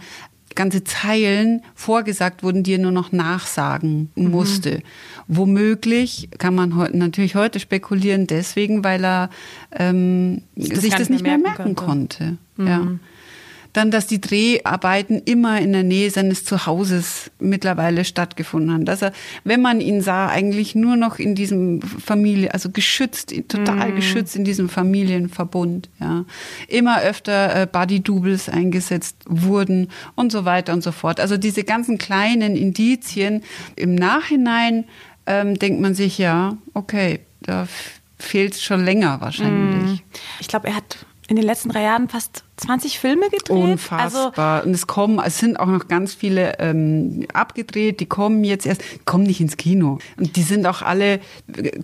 ganze 0.55 0.83
Zeilen 0.83 1.63
vorgesagt 1.73 2.43
wurden, 2.43 2.61
die 2.61 2.73
er 2.73 2.77
nur 2.79 2.91
noch 2.91 3.11
nachsagen 3.11 4.11
Mhm. 4.15 4.29
musste. 4.29 4.81
Womöglich 5.27 6.29
kann 6.37 6.53
man 6.53 6.75
heute, 6.75 6.95
natürlich 6.95 7.33
heute 7.35 7.59
spekulieren, 7.59 8.27
deswegen, 8.27 8.83
weil 8.83 9.03
er 9.03 9.29
ähm, 9.71 10.41
das 10.55 10.81
sich 10.81 10.93
das 10.93 11.09
nicht 11.09 11.23
mehr 11.23 11.37
mehr 11.39 11.47
merken 11.49 11.63
merken 11.73 11.75
konnte. 11.75 12.37
Ja. 12.57 12.87
Dann, 13.73 13.91
dass 13.91 14.07
die 14.07 14.21
Dreharbeiten 14.21 15.21
immer 15.25 15.59
in 15.59 15.73
der 15.73 15.83
Nähe 15.83 16.09
seines 16.11 16.45
Zuhauses 16.45 17.31
mittlerweile 17.39 18.05
stattgefunden 18.05 18.71
haben. 18.71 18.85
Dass 18.85 19.01
er, 19.01 19.11
wenn 19.43 19.61
man 19.61 19.81
ihn 19.81 20.01
sah, 20.01 20.27
eigentlich 20.27 20.75
nur 20.75 20.95
noch 20.95 21.19
in 21.19 21.35
diesem 21.35 21.81
Familie, 21.81 22.53
also 22.53 22.69
geschützt, 22.69 23.33
total 23.47 23.91
geschützt 23.93 24.35
in 24.35 24.45
diesem 24.45 24.69
Familienverbund. 24.69 25.89
Ja. 25.99 26.25
Immer 26.67 27.01
öfter 27.01 27.63
äh, 27.63 27.67
Body-Doubles 27.67 28.49
eingesetzt 28.49 29.17
wurden 29.25 29.89
und 30.15 30.31
so 30.31 30.45
weiter 30.45 30.73
und 30.73 30.83
so 30.83 30.91
fort. 30.91 31.19
Also 31.19 31.37
diese 31.37 31.63
ganzen 31.63 31.97
kleinen 31.97 32.55
Indizien. 32.55 33.43
Im 33.75 33.95
Nachhinein 33.95 34.85
ähm, 35.25 35.57
denkt 35.57 35.81
man 35.81 35.95
sich, 35.95 36.17
ja, 36.17 36.57
okay, 36.73 37.19
da 37.41 37.67
fehlt 38.17 38.55
schon 38.55 38.83
länger 38.83 39.19
wahrscheinlich. 39.21 40.03
Ich 40.39 40.47
glaube, 40.47 40.67
er 40.67 40.75
hat 40.75 40.97
in 41.33 41.37
den 41.37 41.45
letzten 41.47 41.69
drei 41.69 41.81
Jahren 41.81 42.09
fast 42.09 42.43
20 42.57 42.99
Filme 42.99 43.23
gedreht. 43.31 43.49
Also 43.49 43.71
Unfassbar. 43.71 44.63
und 44.63 44.71
es 44.71 44.85
kommen, 44.85 45.19
es 45.25 45.39
sind 45.39 45.59
auch 45.59 45.65
noch 45.65 45.87
ganz 45.87 46.13
viele 46.13 46.59
ähm, 46.59 47.25
abgedreht, 47.33 47.99
die 47.99 48.05
kommen 48.05 48.43
jetzt 48.43 48.67
erst, 48.67 48.81
die 48.83 48.99
kommen 49.03 49.23
nicht 49.23 49.41
ins 49.41 49.57
Kino. 49.57 49.97
Und 50.15 50.35
die 50.35 50.43
sind 50.43 50.67
auch 50.67 50.83
alle, 50.83 51.19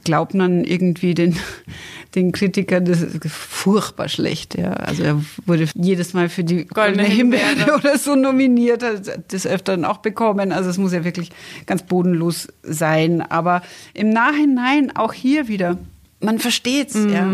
glaubt 0.03 0.35
man 0.35 0.63
irgendwie 0.63 1.15
den, 1.15 1.35
den 2.15 2.31
Kritikern, 2.31 2.85
das 2.85 3.01
ist 3.01 3.25
furchtbar 3.27 4.07
schlecht. 4.07 4.55
Ja. 4.55 4.73
Also 4.73 5.01
er 5.01 5.19
wurde 5.47 5.67
jedes 5.73 6.13
Mal 6.13 6.29
für 6.29 6.43
die 6.43 6.65
Goldene 6.67 6.97
Goldene 6.97 7.03
Himbeere 7.07 7.47
Himbeere. 7.47 7.75
oder 7.79 7.97
so 7.97 8.13
nominiert, 8.13 8.83
hat 8.83 9.33
das 9.33 9.47
öfteren 9.47 9.83
auch 9.83 9.97
bekommen. 9.97 10.51
Also 10.51 10.69
es 10.69 10.77
muss 10.77 10.93
ja 10.93 11.03
wirklich 11.03 11.31
ganz 11.65 11.81
bodenlos 11.81 12.49
sein. 12.61 13.23
Aber 13.23 13.63
im 13.95 14.11
Nachhinein 14.11 14.95
auch 14.95 15.13
hier 15.13 15.47
wieder, 15.47 15.79
man 16.21 16.37
versteht's. 16.37 16.95
Ja. 16.95 17.27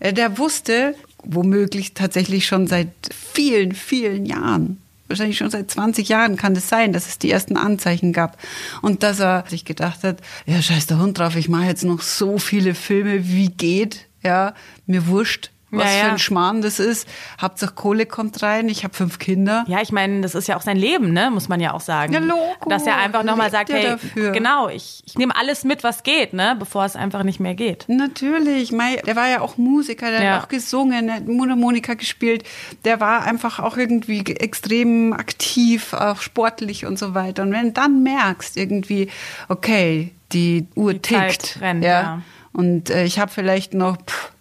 Äh, 0.00 0.12
Der 0.12 0.36
wusste 0.38 0.94
womöglich 1.26 1.94
tatsächlich 1.94 2.46
schon 2.46 2.66
seit 2.66 2.88
vielen, 3.12 3.72
vielen 3.72 4.26
Jahren. 4.26 4.78
Wahrscheinlich 5.06 5.36
schon 5.36 5.50
seit 5.50 5.70
20 5.70 6.08
Jahren 6.08 6.36
kann 6.36 6.56
es 6.56 6.68
sein, 6.68 6.92
dass 6.92 7.06
es 7.06 7.18
die 7.18 7.30
ersten 7.30 7.56
Anzeichen 7.56 8.12
gab. 8.12 8.38
Und 8.80 9.02
dass 9.02 9.20
er 9.20 9.44
sich 9.48 9.64
gedacht 9.64 10.02
hat, 10.02 10.20
ja, 10.46 10.62
scheiß 10.62 10.86
der 10.86 10.98
Hund 10.98 11.18
drauf, 11.18 11.36
ich 11.36 11.48
mache 11.48 11.66
jetzt 11.66 11.84
noch 11.84 12.00
so 12.00 12.38
viele 12.38 12.74
Filme, 12.74 13.28
wie 13.28 13.48
geht. 13.48 14.06
Ja, 14.22 14.54
mir 14.86 15.06
wurscht, 15.06 15.50
was 15.76 15.86
Ja, 15.92 15.98
ja. 15.98 16.04
für 16.04 16.10
ein 16.12 16.18
Schmarrn 16.18 16.62
das 16.62 16.78
ist. 16.78 17.08
Hauptsache 17.40 17.74
Kohle 17.74 18.06
kommt 18.06 18.42
rein, 18.42 18.68
ich 18.68 18.84
habe 18.84 18.94
fünf 18.94 19.18
Kinder. 19.18 19.64
Ja, 19.68 19.80
ich 19.82 19.92
meine, 19.92 20.20
das 20.20 20.34
ist 20.34 20.48
ja 20.48 20.56
auch 20.56 20.62
sein 20.62 20.76
Leben, 20.76 21.12
ne? 21.12 21.30
muss 21.30 21.48
man 21.48 21.60
ja 21.60 21.72
auch 21.72 21.80
sagen. 21.80 22.12
Ja, 22.12 22.20
Logo. 22.20 22.68
Dass 22.68 22.86
er 22.86 22.96
einfach 22.96 23.22
nochmal 23.24 23.50
sagt, 23.50 23.72
hey, 23.72 23.84
dafür. 23.84 24.32
genau, 24.32 24.68
ich, 24.68 25.02
ich 25.06 25.16
nehme 25.16 25.36
alles 25.36 25.64
mit, 25.64 25.84
was 25.84 26.02
geht, 26.02 26.32
ne? 26.32 26.56
bevor 26.58 26.84
es 26.84 26.96
einfach 26.96 27.22
nicht 27.22 27.40
mehr 27.40 27.54
geht. 27.54 27.84
Natürlich, 27.88 28.72
Mei, 28.72 28.96
der 29.06 29.16
war 29.16 29.28
ja 29.28 29.40
auch 29.40 29.56
Musiker, 29.56 30.10
der 30.10 30.22
Ja. 30.22 30.34
hat 30.36 30.44
auch 30.44 30.48
gesungen, 30.48 31.06
der 31.06 31.16
hat 31.16 31.26
Mundharmonika 31.26 31.94
gespielt, 31.94 32.44
der 32.84 33.00
war 33.00 33.22
einfach 33.24 33.58
auch 33.60 33.76
irgendwie 33.76 34.24
ge- 34.24 34.36
extrem 34.36 35.12
aktiv, 35.12 35.92
auch 35.92 36.20
sportlich 36.20 36.86
und 36.86 36.98
so 36.98 37.14
weiter. 37.14 37.42
Und 37.42 37.52
wenn 37.52 37.66
du 37.66 37.72
dann 37.72 38.02
merkst, 38.02 38.56
irgendwie, 38.56 39.08
okay, 39.48 40.10
die 40.32 40.66
Uhr 40.74 40.94
Die 40.94 41.00
tickt, 41.00 41.58
rennt, 41.60 41.84
ja. 41.84 42.22
und 42.52 42.90
äh, 42.90 43.04
ich 43.04 43.18
habe 43.18 43.30
vielleicht 43.30 43.74
noch 43.74 43.96
pff, 43.98 44.32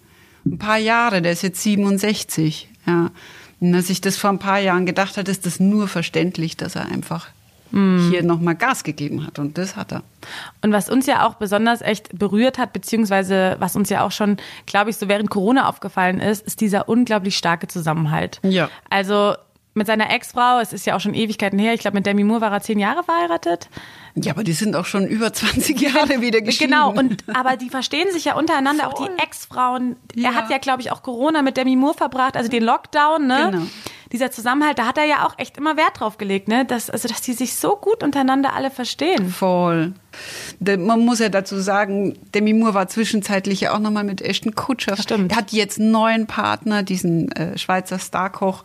ein 0.45 0.57
paar 0.57 0.77
Jahre, 0.77 1.21
der 1.21 1.31
ist 1.31 1.43
jetzt 1.43 1.61
67, 1.61 2.69
ja. 2.85 3.11
Und 3.59 3.73
als 3.75 3.89
ich 3.89 4.01
das 4.01 4.17
vor 4.17 4.29
ein 4.29 4.39
paar 4.39 4.59
Jahren 4.59 4.85
gedacht 4.85 5.15
hatte, 5.15 5.31
ist 5.31 5.45
das 5.45 5.61
nur 5.61 5.87
verständlich, 5.87 6.57
dass 6.57 6.75
er 6.75 6.85
einfach 6.87 7.29
mm. 7.71 8.09
hier 8.09 8.21
nochmal 8.21 8.55
Gas 8.55 8.83
gegeben 8.83 9.25
hat. 9.25 9.39
Und 9.39 9.57
das 9.57 9.77
hat 9.77 9.93
er. 9.93 10.03
Und 10.61 10.73
was 10.73 10.89
uns 10.89 11.05
ja 11.05 11.25
auch 11.25 11.35
besonders 11.35 11.81
echt 11.81 12.17
berührt 12.19 12.57
hat, 12.57 12.73
beziehungsweise 12.73 13.55
was 13.59 13.77
uns 13.77 13.89
ja 13.89 14.03
auch 14.03 14.11
schon, 14.11 14.35
glaube 14.65 14.89
ich, 14.89 14.97
so 14.97 15.07
während 15.07 15.29
Corona 15.29 15.69
aufgefallen 15.69 16.19
ist, 16.19 16.45
ist 16.45 16.59
dieser 16.59 16.89
unglaublich 16.89 17.37
starke 17.37 17.67
Zusammenhalt. 17.69 18.41
Ja. 18.43 18.69
Also 18.89 19.35
mit 19.73 19.87
seiner 19.87 20.09
Ex-Frau, 20.11 20.59
es 20.59 20.73
ist 20.73 20.85
ja 20.85 20.95
auch 20.95 20.99
schon 20.99 21.13
Ewigkeiten 21.13 21.57
her, 21.57 21.73
ich 21.73 21.81
glaube, 21.81 21.95
mit 21.95 22.05
Demi 22.05 22.23
Moore 22.23 22.41
war 22.41 22.51
er 22.51 22.61
zehn 22.61 22.79
Jahre 22.79 23.03
verheiratet. 23.03 23.69
Ja, 24.15 24.33
aber 24.33 24.43
die 24.43 24.53
sind 24.53 24.75
auch 24.75 24.85
schon 24.85 25.07
über 25.07 25.33
20 25.33 25.79
Jahre 25.81 26.21
wieder 26.21 26.41
geschieden. 26.41 26.71
Genau, 26.71 26.91
und 26.91 27.23
aber 27.33 27.57
die 27.57 27.69
verstehen 27.69 28.11
sich 28.11 28.25
ja 28.25 28.35
untereinander, 28.35 28.91
Voll. 28.91 28.93
auch 28.93 29.07
die 29.07 29.23
Ex-Frauen. 29.23 29.95
Ja. 30.15 30.29
Er 30.29 30.35
hat 30.35 30.49
ja, 30.51 30.59
glaube 30.59 30.81
ich, 30.81 30.91
auch 30.91 31.01
Corona 31.01 31.41
mit 31.41 31.57
Demi 31.57 31.75
Moore 31.75 31.95
verbracht, 31.95 32.37
also 32.37 32.49
den 32.49 32.63
Lockdown, 32.63 33.25
ne? 33.25 33.49
Genau 33.51 33.65
dieser 34.13 34.31
Zusammenhalt, 34.31 34.77
da 34.77 34.85
hat 34.85 34.97
er 34.97 35.05
ja 35.05 35.25
auch 35.25 35.37
echt 35.39 35.57
immer 35.57 35.75
Wert 35.75 35.99
drauf 35.99 36.17
gelegt, 36.17 36.47
ne? 36.47 36.65
Dass, 36.65 36.89
also, 36.89 37.07
dass 37.07 37.21
die 37.21 37.33
sich 37.33 37.55
so 37.55 37.75
gut 37.75 38.03
untereinander 38.03 38.53
alle 38.53 38.69
verstehen. 38.69 39.29
Voll. 39.29 39.93
Man 40.59 40.99
muss 40.99 41.17
ja 41.17 41.29
dazu 41.29 41.59
sagen, 41.59 42.15
Demi 42.35 42.53
Moore 42.53 42.75
war 42.75 42.87
zwischenzeitlich 42.87 43.61
ja 43.61 43.73
auch 43.73 43.79
nochmal 43.79 44.03
mit 44.03 44.21
Ashton 44.21 44.53
Kutscher. 44.53 44.95
Stimmt. 44.95 45.31
Er 45.31 45.37
hat 45.37 45.51
jetzt 45.51 45.79
einen 45.79 45.89
neuen 45.89 46.27
Partner, 46.27 46.83
diesen 46.83 47.31
äh, 47.31 47.57
Schweizer 47.57 47.97
Starkoch. 47.97 48.63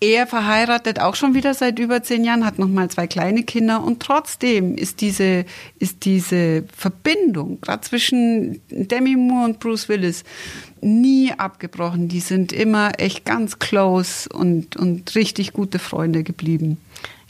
Er 0.00 0.26
verheiratet 0.26 0.98
auch 0.98 1.14
schon 1.14 1.34
wieder 1.34 1.54
seit 1.54 1.78
über 1.78 2.02
zehn 2.02 2.24
Jahren, 2.24 2.44
hat 2.44 2.58
nochmal 2.58 2.90
zwei 2.90 3.06
kleine 3.06 3.44
Kinder 3.44 3.84
und 3.84 4.02
trotzdem 4.02 4.74
ist 4.74 5.00
diese, 5.00 5.44
ist 5.78 6.04
diese 6.04 6.64
Verbindung, 6.76 7.60
gerade 7.60 7.82
zwischen 7.82 8.60
Demi 8.70 9.14
Moore 9.14 9.44
und 9.44 9.60
Bruce 9.60 9.88
Willis, 9.88 10.24
nie 10.82 11.32
abgebrochen. 11.36 12.08
Die 12.08 12.20
sind 12.20 12.52
immer 12.52 12.98
echt 12.98 13.24
ganz 13.24 13.58
close 13.58 14.28
und, 14.28 14.76
und 14.76 15.14
richtig 15.14 15.52
gute 15.52 15.78
Freunde 15.78 16.22
geblieben. 16.22 16.78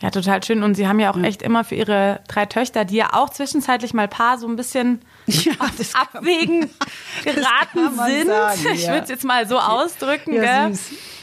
Ja, 0.01 0.11
total 0.11 0.43
schön. 0.43 0.63
Und 0.63 0.77
sie 0.77 0.89
haben 0.89 0.99
ja 0.99 1.13
auch 1.13 1.23
echt 1.23 1.43
immer 1.43 1.63
für 1.63 1.75
ihre 1.75 2.21
drei 2.27 2.47
Töchter, 2.47 2.87
die 2.87 2.97
ja 2.97 3.13
auch 3.13 3.29
zwischenzeitlich 3.29 3.93
mal 3.93 4.09
paar 4.09 4.39
so 4.39 4.49
ein 4.49 4.57
bisschen 4.57 5.03
ja, 5.27 5.53
auf 5.59 5.95
Abwägen 5.95 6.71
geraten 7.25 7.91
sind. 8.07 8.27
Sagen, 8.29 8.61
ja. 8.65 8.73
Ich 8.73 8.89
würde 8.89 9.03
es 9.03 9.11
jetzt 9.11 9.25
mal 9.25 9.47
so 9.47 9.59
ausdrücken. 9.59 10.33
Ja, 10.33 10.71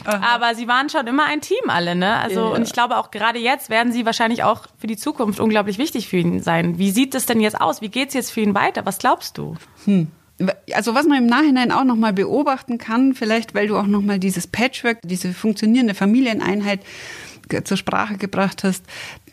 Aber 0.04 0.54
sie 0.54 0.68
waren 0.68 0.88
schon 0.90 1.08
immer 1.08 1.24
ein 1.24 1.40
Team 1.40 1.68
alle, 1.68 1.96
ne? 1.96 2.18
Also, 2.18 2.40
ja. 2.40 2.46
und 2.54 2.62
ich 2.62 2.72
glaube 2.72 2.98
auch 2.98 3.10
gerade 3.10 3.40
jetzt 3.40 3.68
werden 3.68 3.92
sie 3.92 4.06
wahrscheinlich 4.06 4.44
auch 4.44 4.66
für 4.78 4.86
die 4.86 4.96
Zukunft 4.96 5.40
unglaublich 5.40 5.78
wichtig 5.78 6.08
für 6.08 6.18
ihn 6.18 6.40
sein. 6.40 6.78
Wie 6.78 6.92
sieht 6.92 7.16
es 7.16 7.26
denn 7.26 7.40
jetzt 7.40 7.60
aus? 7.60 7.80
Wie 7.80 7.88
geht 7.88 8.08
es 8.08 8.14
jetzt 8.14 8.30
für 8.30 8.42
ihn 8.42 8.54
weiter? 8.54 8.86
Was 8.86 8.98
glaubst 8.98 9.38
du? 9.38 9.56
Hm 9.86 10.08
also 10.72 10.94
was 10.94 11.06
man 11.06 11.18
im 11.18 11.26
Nachhinein 11.26 11.72
auch 11.72 11.84
noch 11.84 11.96
mal 11.96 12.12
beobachten 12.12 12.78
kann, 12.78 13.14
vielleicht 13.14 13.54
weil 13.54 13.66
du 13.68 13.76
auch 13.76 13.86
noch 13.86 14.02
mal 14.02 14.18
dieses 14.18 14.46
Patchwork, 14.46 14.98
diese 15.02 15.32
funktionierende 15.32 15.94
Familieneinheit 15.94 16.80
zur 17.64 17.76
Sprache 17.76 18.16
gebracht 18.16 18.62
hast. 18.64 18.84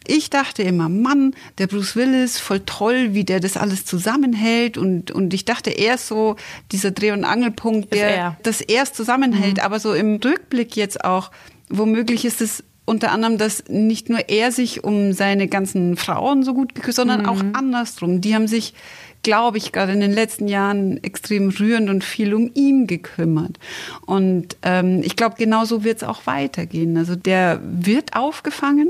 Ich 0.08 0.30
dachte 0.30 0.64
immer, 0.64 0.88
Mann, 0.88 1.34
der 1.58 1.68
Bruce 1.68 1.96
Willis, 1.96 2.40
voll 2.40 2.62
toll, 2.62 3.14
wie 3.14 3.24
der 3.24 3.40
das 3.40 3.58
alles 3.58 3.86
zusammenhält. 3.86 4.78
Und, 4.78 5.12
und 5.12 5.34
ich 5.34 5.46
dachte, 5.46 5.72
er 5.72 5.96
ist 5.96 6.08
so 6.08 6.36
dieser 6.72 6.92
Dreh- 6.92 7.12
und 7.12 7.26
Angelpunkt, 7.26 7.94
der 7.94 8.16
er. 8.16 8.38
das 8.44 8.62
erst 8.62 8.96
zusammenhält. 8.96 9.58
Mhm. 9.58 9.64
Aber 9.64 9.80
so 9.80 9.94
im 9.94 10.16
Rückblick 10.24 10.76
jetzt 10.76 11.04
auch, 11.04 11.32
womöglich 11.70 12.24
ist 12.24 12.42
es 12.42 12.64
unter 12.86 13.12
anderem, 13.12 13.40
dass 13.40 13.64
nicht 13.68 14.10
nur 14.10 14.30
er 14.30 14.52
sich 14.52 14.84
um 14.84 15.12
seine 15.12 15.48
ganzen 15.48 15.98
Frauen 15.98 16.44
so 16.44 16.54
gut 16.54 16.76
gekümmert, 16.76 16.96
sondern 16.96 17.22
mhm. 17.24 17.30
auch 17.30 17.44
andersrum. 17.54 18.22
Die 18.22 18.36
haben 18.36 18.48
sich 18.48 18.76
glaube 19.26 19.58
ich, 19.58 19.72
gerade 19.72 19.92
in 19.92 20.02
den 20.02 20.14
letzten 20.14 20.48
Jahren 20.48 21.04
extrem 21.04 21.50
rührend 21.50 21.90
und 21.90 22.04
viel 22.04 22.32
um 22.36 22.52
ihn 22.54 22.86
gekümmert. 22.86 23.58
Und 24.06 24.56
ähm, 24.62 25.02
ich 25.04 25.16
glaube, 25.16 25.34
genauso 25.36 25.84
wird 25.84 25.98
es 25.98 26.04
auch 26.04 26.28
weitergehen. 26.28 26.96
Also 26.96 27.16
der 27.16 27.60
wird 27.64 28.16
aufgefangen 28.16 28.90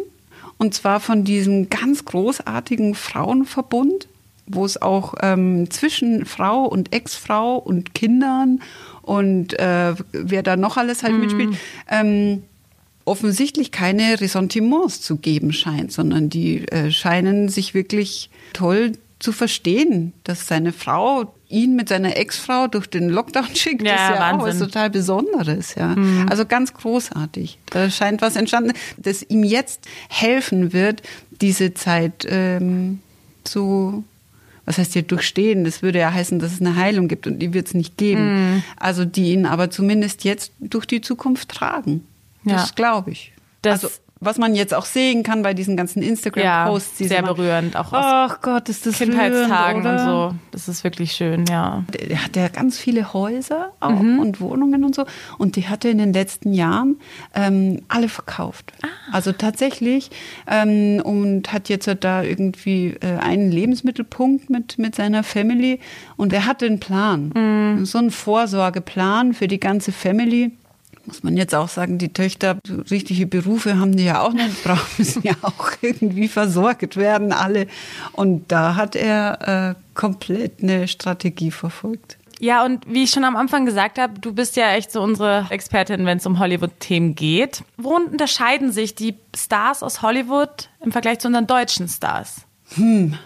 und 0.58 0.74
zwar 0.74 1.00
von 1.00 1.24
diesem 1.24 1.70
ganz 1.70 2.04
großartigen 2.04 2.96
Frauenverbund, 2.96 4.10
wo 4.46 4.66
es 4.66 4.82
auch 4.82 5.14
ähm, 5.22 5.72
zwischen 5.72 6.26
Frau 6.26 6.66
und 6.66 6.94
Ex-Frau 6.94 7.56
und 7.56 7.94
Kindern 7.96 8.62
und 9.04 9.58
äh, 9.58 9.96
wer 10.12 10.44
da 10.44 10.58
noch 10.58 10.76
alles 10.76 11.02
halt 11.02 11.14
mhm. 11.14 11.22
mitspielt, 11.22 11.56
ähm, 11.90 12.44
offensichtlich 13.06 13.72
keine 13.72 14.20
Ressentiments 14.20 15.00
zu 15.00 15.16
geben 15.16 15.54
scheint, 15.54 15.94
sondern 15.94 16.30
die 16.30 16.68
äh, 16.68 16.92
scheinen 16.92 17.48
sich 17.48 17.74
wirklich 17.74 18.30
toll 18.52 18.92
zu 19.20 19.32
verstehen, 19.32 20.14
dass 20.24 20.48
seine 20.48 20.74
Frau 20.74 21.34
ihn 21.48 21.76
mit 21.76 21.90
seiner 21.90 22.18
Ex-Frau 22.18 22.68
durch 22.68 22.88
den 22.88 23.10
Lockdown 23.10 23.48
schickt, 23.56 23.84
ja, 23.84 23.94
ist 23.94 24.00
ja 24.00 24.20
Wahnsinn. 24.20 24.42
auch 24.42 24.46
was 24.48 24.60
total 24.60 24.90
Besonderes, 24.90 25.76
ja. 25.76 25.96
Mhm. 25.96 26.28
Also 26.30 26.46
ganz 26.46 26.74
großartig. 26.74 27.60
Da 27.70 27.90
scheint 27.90 28.22
was 28.22 28.36
entstanden, 28.36 28.74
das 28.98 29.24
ihm 29.24 29.44
jetzt 29.44 29.88
helfen 30.10 30.74
wird, 30.74 31.02
diese 31.42 31.74
Zeit 31.74 32.26
ähm, 32.30 33.00
zu 33.44 34.04
was 34.66 34.80
heißt 34.80 34.94
hier 34.94 35.04
durchstehen? 35.04 35.64
Das 35.64 35.84
würde 35.84 36.00
ja 36.00 36.12
heißen, 36.12 36.40
dass 36.40 36.54
es 36.54 36.60
eine 36.60 36.76
Heilung 36.76 37.08
gibt 37.08 37.28
und 37.28 37.38
die 37.38 37.54
wird 37.54 37.68
es 37.68 37.76
nicht 37.76 37.98
geben. 37.98 38.58
Mm. 38.58 38.64
Also 38.78 39.06
die 39.06 39.32
ihn 39.32 39.46
aber 39.46 39.70
zumindest 39.70 40.24
jetzt 40.24 40.52
durch 40.60 40.88
die 40.88 41.02
Zukunft 41.02 41.50
tragen. 41.50 42.04
Das 42.44 42.70
ja. 42.70 42.76
glaube 42.76 43.12
ich. 43.12 43.32
Das 43.62 43.84
also 43.84 43.96
was 44.26 44.38
man 44.38 44.56
jetzt 44.56 44.74
auch 44.74 44.86
sehen 44.86 45.24
kann 45.24 45.42
bei 45.42 45.54
diesen 45.54 45.78
ganzen 45.78 46.02
Instagram-Posts. 46.02 47.00
Ja, 47.00 47.08
sehr 47.08 47.24
berührend, 47.24 47.76
auch 47.76 47.94
aus 47.94 48.04
Ach 48.04 48.42
Gott, 48.42 48.70
ist 48.70 48.86
das 48.86 48.98
Kindheitstagen 48.98 49.84
rührend, 49.84 50.02
und 50.02 50.06
so. 50.06 50.36
Das 50.52 50.68
ist 50.68 50.84
wirklich 50.84 51.12
schön, 51.14 51.46
ja. 51.46 51.84
Der 52.10 52.24
hat 52.24 52.36
ja 52.36 52.48
ganz 52.48 52.78
viele 52.78 53.14
Häuser 53.14 53.72
auch 53.80 54.02
mhm. 54.02 54.20
und 54.20 54.42
Wohnungen 54.42 54.84
und 54.84 54.96
so. 54.96 55.06
Und 55.38 55.56
die 55.56 55.68
hat 55.68 55.86
er 55.86 55.92
in 55.92 56.00
den 56.00 56.14
letzten 56.14 56.54
Jahren 56.54 56.98
ähm, 57.34 57.82
alle 57.88 58.10
verkauft. 58.10 58.74
Ah. 58.82 58.88
Also 59.12 59.32
tatsächlich 59.32 60.12
ähm, 60.48 61.02
und 61.04 61.54
hat 61.54 61.70
jetzt 61.70 61.90
da 62.00 62.24
irgendwie 62.24 62.96
äh, 63.02 63.18
einen 63.18 63.52
Lebensmittelpunkt 63.52 64.50
mit, 64.50 64.78
mit 64.80 64.96
seiner 64.96 65.24
Family. 65.24 65.80
Und 66.18 66.34
er 66.34 66.46
hat 66.46 66.64
einen 66.64 66.80
Plan, 66.80 67.32
mhm. 67.36 67.86
so 67.86 67.98
einen 67.98 68.12
Vorsorgeplan 68.12 69.34
für 69.34 69.48
die 69.48 69.60
ganze 69.60 69.92
Family 69.92 70.52
muss 71.06 71.24
man 71.24 71.38
jetzt 71.38 71.54
auch 71.54 71.70
sagen, 71.70 71.98
die 71.98 72.14
Töchter, 72.14 72.58
richtige 72.90 73.28
Berufe 73.28 73.80
haben 73.80 73.96
die 73.96 74.06
ja 74.06 74.22
auch 74.22 74.34
nicht, 74.34 74.64
brauchen 74.64 74.88
müssen 74.98 75.24
ja 75.24 75.34
auch 75.42 75.72
irgendwie 75.82 76.28
versorgt 76.28 76.98
werden, 76.98 77.32
alle. 77.32 77.68
Und 78.14 78.52
da 78.52 78.76
hat 78.76 78.96
er 78.96 79.76
äh, 79.76 79.82
komplett 79.94 80.62
eine 80.62 80.88
Strategie 80.88 81.52
verfolgt. 81.52 82.18
Ja, 82.40 82.66
und 82.66 82.86
wie 82.86 83.04
ich 83.04 83.12
schon 83.12 83.24
am 83.24 83.38
Anfang 83.38 83.66
gesagt 83.66 83.98
habe, 83.98 84.20
du 84.20 84.34
bist 84.34 84.58
ja 84.58 84.74
echt 84.74 84.92
so 84.92 85.02
unsere 85.02 85.48
Expertin, 85.50 86.06
wenn 86.06 86.18
es 86.18 86.26
um 86.26 86.40
Hollywood-Themen 86.40 87.16
geht. 87.16 87.64
Worin 87.78 88.08
unterscheiden 88.08 88.74
sich 88.74 88.94
die 88.94 89.16
Stars 89.36 89.84
aus 89.84 90.02
Hollywood 90.02 90.70
im 90.84 90.92
Vergleich 90.92 91.20
zu 91.20 91.28
unseren 91.28 91.48
deutschen 91.48 91.88
Stars? 91.88 92.42
Hm. 92.76 93.18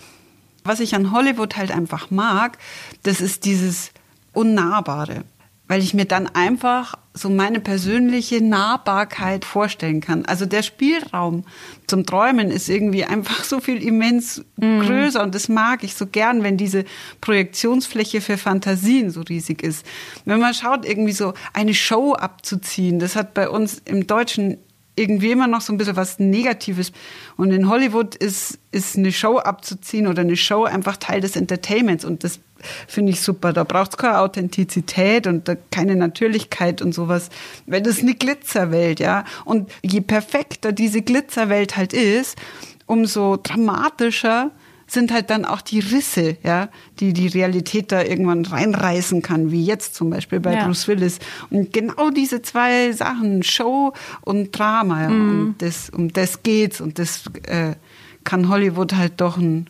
Was 0.63 0.79
ich 0.79 0.93
an 0.93 1.11
Hollywood 1.11 1.57
halt 1.57 1.71
einfach 1.71 2.11
mag, 2.11 2.59
das 3.01 3.19
ist 3.19 3.45
dieses 3.45 3.91
Unnahbare 4.33 5.23
weil 5.69 5.81
ich 5.81 5.93
mir 5.93 6.05
dann 6.05 6.27
einfach 6.27 6.95
so 7.19 7.29
meine 7.29 7.59
persönliche 7.59 8.43
Nahbarkeit 8.43 9.45
vorstellen 9.45 10.01
kann. 10.01 10.25
Also 10.25 10.45
der 10.45 10.63
Spielraum 10.63 11.43
zum 11.87 12.05
Träumen 12.05 12.51
ist 12.51 12.69
irgendwie 12.69 13.03
einfach 13.03 13.43
so 13.43 13.59
viel 13.59 13.83
immens 13.83 14.43
mhm. 14.57 14.81
größer 14.81 15.21
und 15.21 15.35
das 15.35 15.49
mag 15.49 15.83
ich 15.83 15.95
so 15.95 16.07
gern, 16.07 16.43
wenn 16.43 16.57
diese 16.57 16.85
Projektionsfläche 17.21 18.21
für 18.21 18.37
Fantasien 18.37 19.11
so 19.11 19.21
riesig 19.21 19.63
ist. 19.63 19.85
Wenn 20.25 20.39
man 20.39 20.53
schaut, 20.53 20.85
irgendwie 20.85 21.13
so 21.13 21.33
eine 21.53 21.73
Show 21.73 22.13
abzuziehen, 22.13 22.99
das 22.99 23.15
hat 23.15 23.33
bei 23.33 23.49
uns 23.49 23.81
im 23.85 24.07
Deutschen 24.07 24.57
irgendwie 24.99 25.31
immer 25.31 25.47
noch 25.47 25.61
so 25.61 25.73
ein 25.73 25.77
bisschen 25.77 25.95
was 25.95 26.19
Negatives. 26.19 26.91
Und 27.37 27.51
in 27.51 27.69
Hollywood 27.69 28.15
ist, 28.15 28.59
ist 28.71 28.97
eine 28.97 29.11
Show 29.11 29.37
abzuziehen 29.37 30.07
oder 30.07 30.21
eine 30.21 30.35
Show 30.35 30.65
einfach 30.65 30.97
Teil 30.97 31.21
des 31.21 31.35
Entertainments 31.35 32.05
und 32.05 32.23
das 32.23 32.39
finde 32.87 33.13
ich 33.13 33.21
super. 33.21 33.53
Da 33.53 33.63
braucht 33.63 33.91
es 33.91 33.97
keine 33.97 34.19
Authentizität 34.19 35.27
und 35.27 35.49
keine 35.71 35.95
Natürlichkeit 35.95 36.81
und 36.81 36.93
sowas. 36.93 37.29
Weil 37.65 37.81
das 37.81 37.97
ist 37.97 38.03
eine 38.03 38.15
Glitzerwelt, 38.15 38.99
ja. 38.99 39.23
Und 39.45 39.71
je 39.81 40.01
perfekter 40.01 40.73
diese 40.73 41.01
Glitzerwelt 41.01 41.77
halt 41.77 41.93
ist, 41.93 42.37
umso 42.85 43.37
dramatischer 43.37 44.51
sind 44.91 45.11
halt 45.11 45.29
dann 45.29 45.45
auch 45.45 45.61
die 45.61 45.79
Risse, 45.79 46.37
ja, 46.43 46.69
die 46.99 47.13
die 47.13 47.27
Realität 47.27 47.91
da 47.91 48.03
irgendwann 48.03 48.45
reinreißen 48.45 49.21
kann, 49.21 49.51
wie 49.51 49.63
jetzt 49.63 49.95
zum 49.95 50.09
Beispiel 50.09 50.39
bei 50.39 50.55
ja. 50.55 50.65
Bruce 50.65 50.87
Willis. 50.87 51.19
Und 51.49 51.73
genau 51.73 52.09
diese 52.09 52.41
zwei 52.41 52.91
Sachen, 52.91 53.43
Show 53.43 53.93
und 54.21 54.57
Drama, 54.57 55.03
ja, 55.03 55.09
mhm. 55.09 55.29
und 55.29 55.55
das, 55.59 55.89
um 55.89 56.11
das 56.11 56.43
geht's 56.43 56.81
und 56.81 56.99
das 56.99 57.25
äh, 57.43 57.75
kann 58.23 58.49
Hollywood 58.49 58.95
halt 58.95 59.21
doch 59.21 59.37
ein 59.37 59.67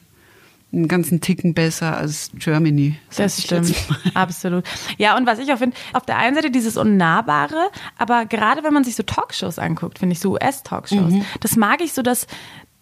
einen 0.71 0.88
ganzen 0.88 1.19
Ticken 1.19 1.53
besser 1.53 1.97
als 1.97 2.29
Germany. 2.35 2.95
Das 3.15 3.41
stimmt, 3.41 3.73
absolut. 4.13 4.63
Ja, 4.97 5.17
und 5.17 5.25
was 5.25 5.39
ich 5.39 5.51
auch 5.51 5.57
finde, 5.57 5.75
auf 5.93 6.05
der 6.05 6.17
einen 6.17 6.35
Seite 6.35 6.51
dieses 6.51 6.77
Unnahbare, 6.77 7.69
aber 7.97 8.25
gerade 8.25 8.63
wenn 8.63 8.73
man 8.73 8.83
sich 8.83 8.95
so 8.95 9.03
Talkshows 9.03 9.57
anguckt, 9.57 9.99
finde 9.99 10.13
ich 10.13 10.19
so 10.19 10.33
US-Talkshows, 10.33 11.11
mhm. 11.11 11.25
das 11.39 11.55
mag 11.55 11.81
ich 11.81 11.93
so, 11.93 12.01
dass, 12.03 12.27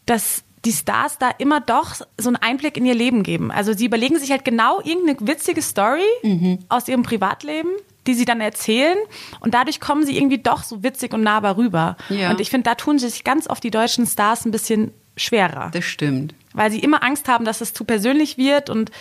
dass 0.05 0.43
die 0.65 0.71
Stars 0.71 1.17
da 1.17 1.29
immer 1.37 1.61
doch 1.61 1.95
so 2.17 2.29
einen 2.29 2.35
Einblick 2.35 2.77
in 2.77 2.85
ihr 2.85 2.95
Leben 2.95 3.23
geben. 3.23 3.51
Also 3.51 3.73
sie 3.73 3.85
überlegen 3.85 4.17
sich 4.19 4.31
halt 4.31 4.43
genau 4.43 4.81
irgendeine 4.81 5.27
witzige 5.27 5.61
Story 5.61 6.05
mhm. 6.23 6.59
aus 6.69 6.87
ihrem 6.87 7.03
Privatleben 7.03 7.69
die 8.07 8.13
sie 8.13 8.25
dann 8.25 8.41
erzählen. 8.41 8.97
Und 9.39 9.53
dadurch 9.53 9.79
kommen 9.79 10.05
sie 10.05 10.17
irgendwie 10.17 10.39
doch 10.39 10.63
so 10.63 10.81
witzig 10.81 11.13
und 11.13 11.21
nahbar 11.21 11.57
rüber. 11.57 11.97
Ja. 12.09 12.31
Und 12.31 12.39
ich 12.39 12.49
finde, 12.49 12.63
da 12.63 12.75
tun 12.75 12.99
sich 12.99 13.23
ganz 13.23 13.47
oft 13.49 13.63
die 13.63 13.71
deutschen 13.71 14.07
Stars 14.07 14.45
ein 14.45 14.51
bisschen 14.51 14.91
schwerer. 15.15 15.69
Das 15.73 15.85
stimmt. 15.85 16.33
Weil 16.53 16.71
sie 16.71 16.79
immer 16.79 17.03
Angst 17.03 17.27
haben, 17.27 17.45
dass 17.45 17.61
es 17.61 17.73
zu 17.73 17.83
persönlich 17.83 18.37
wird 18.37 18.69
und 18.69 18.91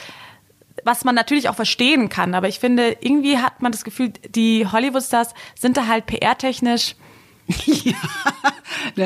was 0.84 1.04
man 1.04 1.14
natürlich 1.14 1.48
auch 1.48 1.54
verstehen 1.54 2.08
kann. 2.08 2.34
Aber 2.34 2.48
ich 2.48 2.58
finde, 2.58 2.96
irgendwie 3.00 3.38
hat 3.38 3.62
man 3.62 3.72
das 3.72 3.84
Gefühl, 3.84 4.12
die 4.28 4.66
Hollywood-Stars 4.66 5.34
sind 5.58 5.76
da 5.76 5.86
halt 5.86 6.06
PR-technisch. 6.06 6.96
Ja, 7.66 7.94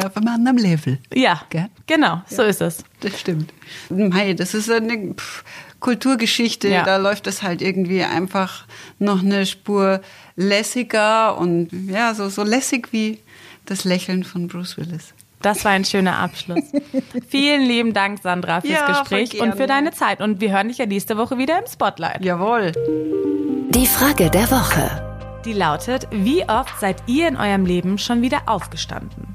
auf 0.05 0.17
einem 0.17 0.29
anderen 0.29 0.59
Level. 0.59 0.99
Ja, 1.13 1.43
Gell? 1.51 1.69
genau, 1.87 2.23
so 2.27 2.43
ist 2.43 2.61
es. 2.61 2.85
Das 3.01 3.19
stimmt. 3.19 3.53
Mei, 3.89 4.35
das 4.35 4.55
ist 4.55 4.71
eine 4.71 5.15
pff, 5.15 5.45
Kulturgeschichte. 5.81 6.69
Ja. 6.69 6.85
Da 6.85 6.97
läuft 6.97 7.27
es 7.27 7.43
halt 7.43 7.63
irgendwie 7.63 8.03
einfach 8.03 8.67
noch 8.99 9.23
eine 9.23 9.47
Spur 9.47 10.01
lässiger 10.37 11.37
und 11.39 11.71
ja, 11.89 12.15
so, 12.15 12.29
so 12.29 12.45
lässig 12.45 12.93
wie 12.93 13.19
das 13.67 13.85
Lächeln 13.85 14.25
von 14.25 14.49
Bruce 14.49 14.77
Willis. 14.77 15.15
Das 15.43 15.65
war 15.65 15.73
ein 15.73 15.87
schöner 15.87 16.19
Abschluss. 16.19 16.65
Vielen 17.29 17.63
lieben 17.63 17.95
Dank, 17.95 18.21
Sandra, 18.23 18.61
fürs 18.61 18.75
Ja, 18.75 18.87
Gespräch 18.89 19.41
und 19.41 19.57
für 19.57 19.67
deine 19.67 19.91
Zeit. 19.93 20.21
Und 20.21 20.41
wir 20.41 20.53
hören 20.53 20.69
dich 20.69 20.79
ja 20.79 20.87
nächste 20.87 21.17
Woche 21.17 21.39
wieder 21.39 21.59
im 21.59 21.67
Spotlight. 21.67 22.23
Jawohl. 22.23 22.73
Die 23.71 23.87
Frage 23.87 24.29
der 24.31 24.51
Woche. 24.51 25.41
Die 25.47 25.55
lautet, 25.55 26.07
wie 26.11 26.47
oft 26.47 26.79
seid 26.79 27.03
ihr 27.07 27.27
in 27.27 27.37
eurem 27.39 27.65
Leben 27.65 27.97
schon 27.97 28.21
wieder 28.21 28.43
aufgestanden? 28.45 29.30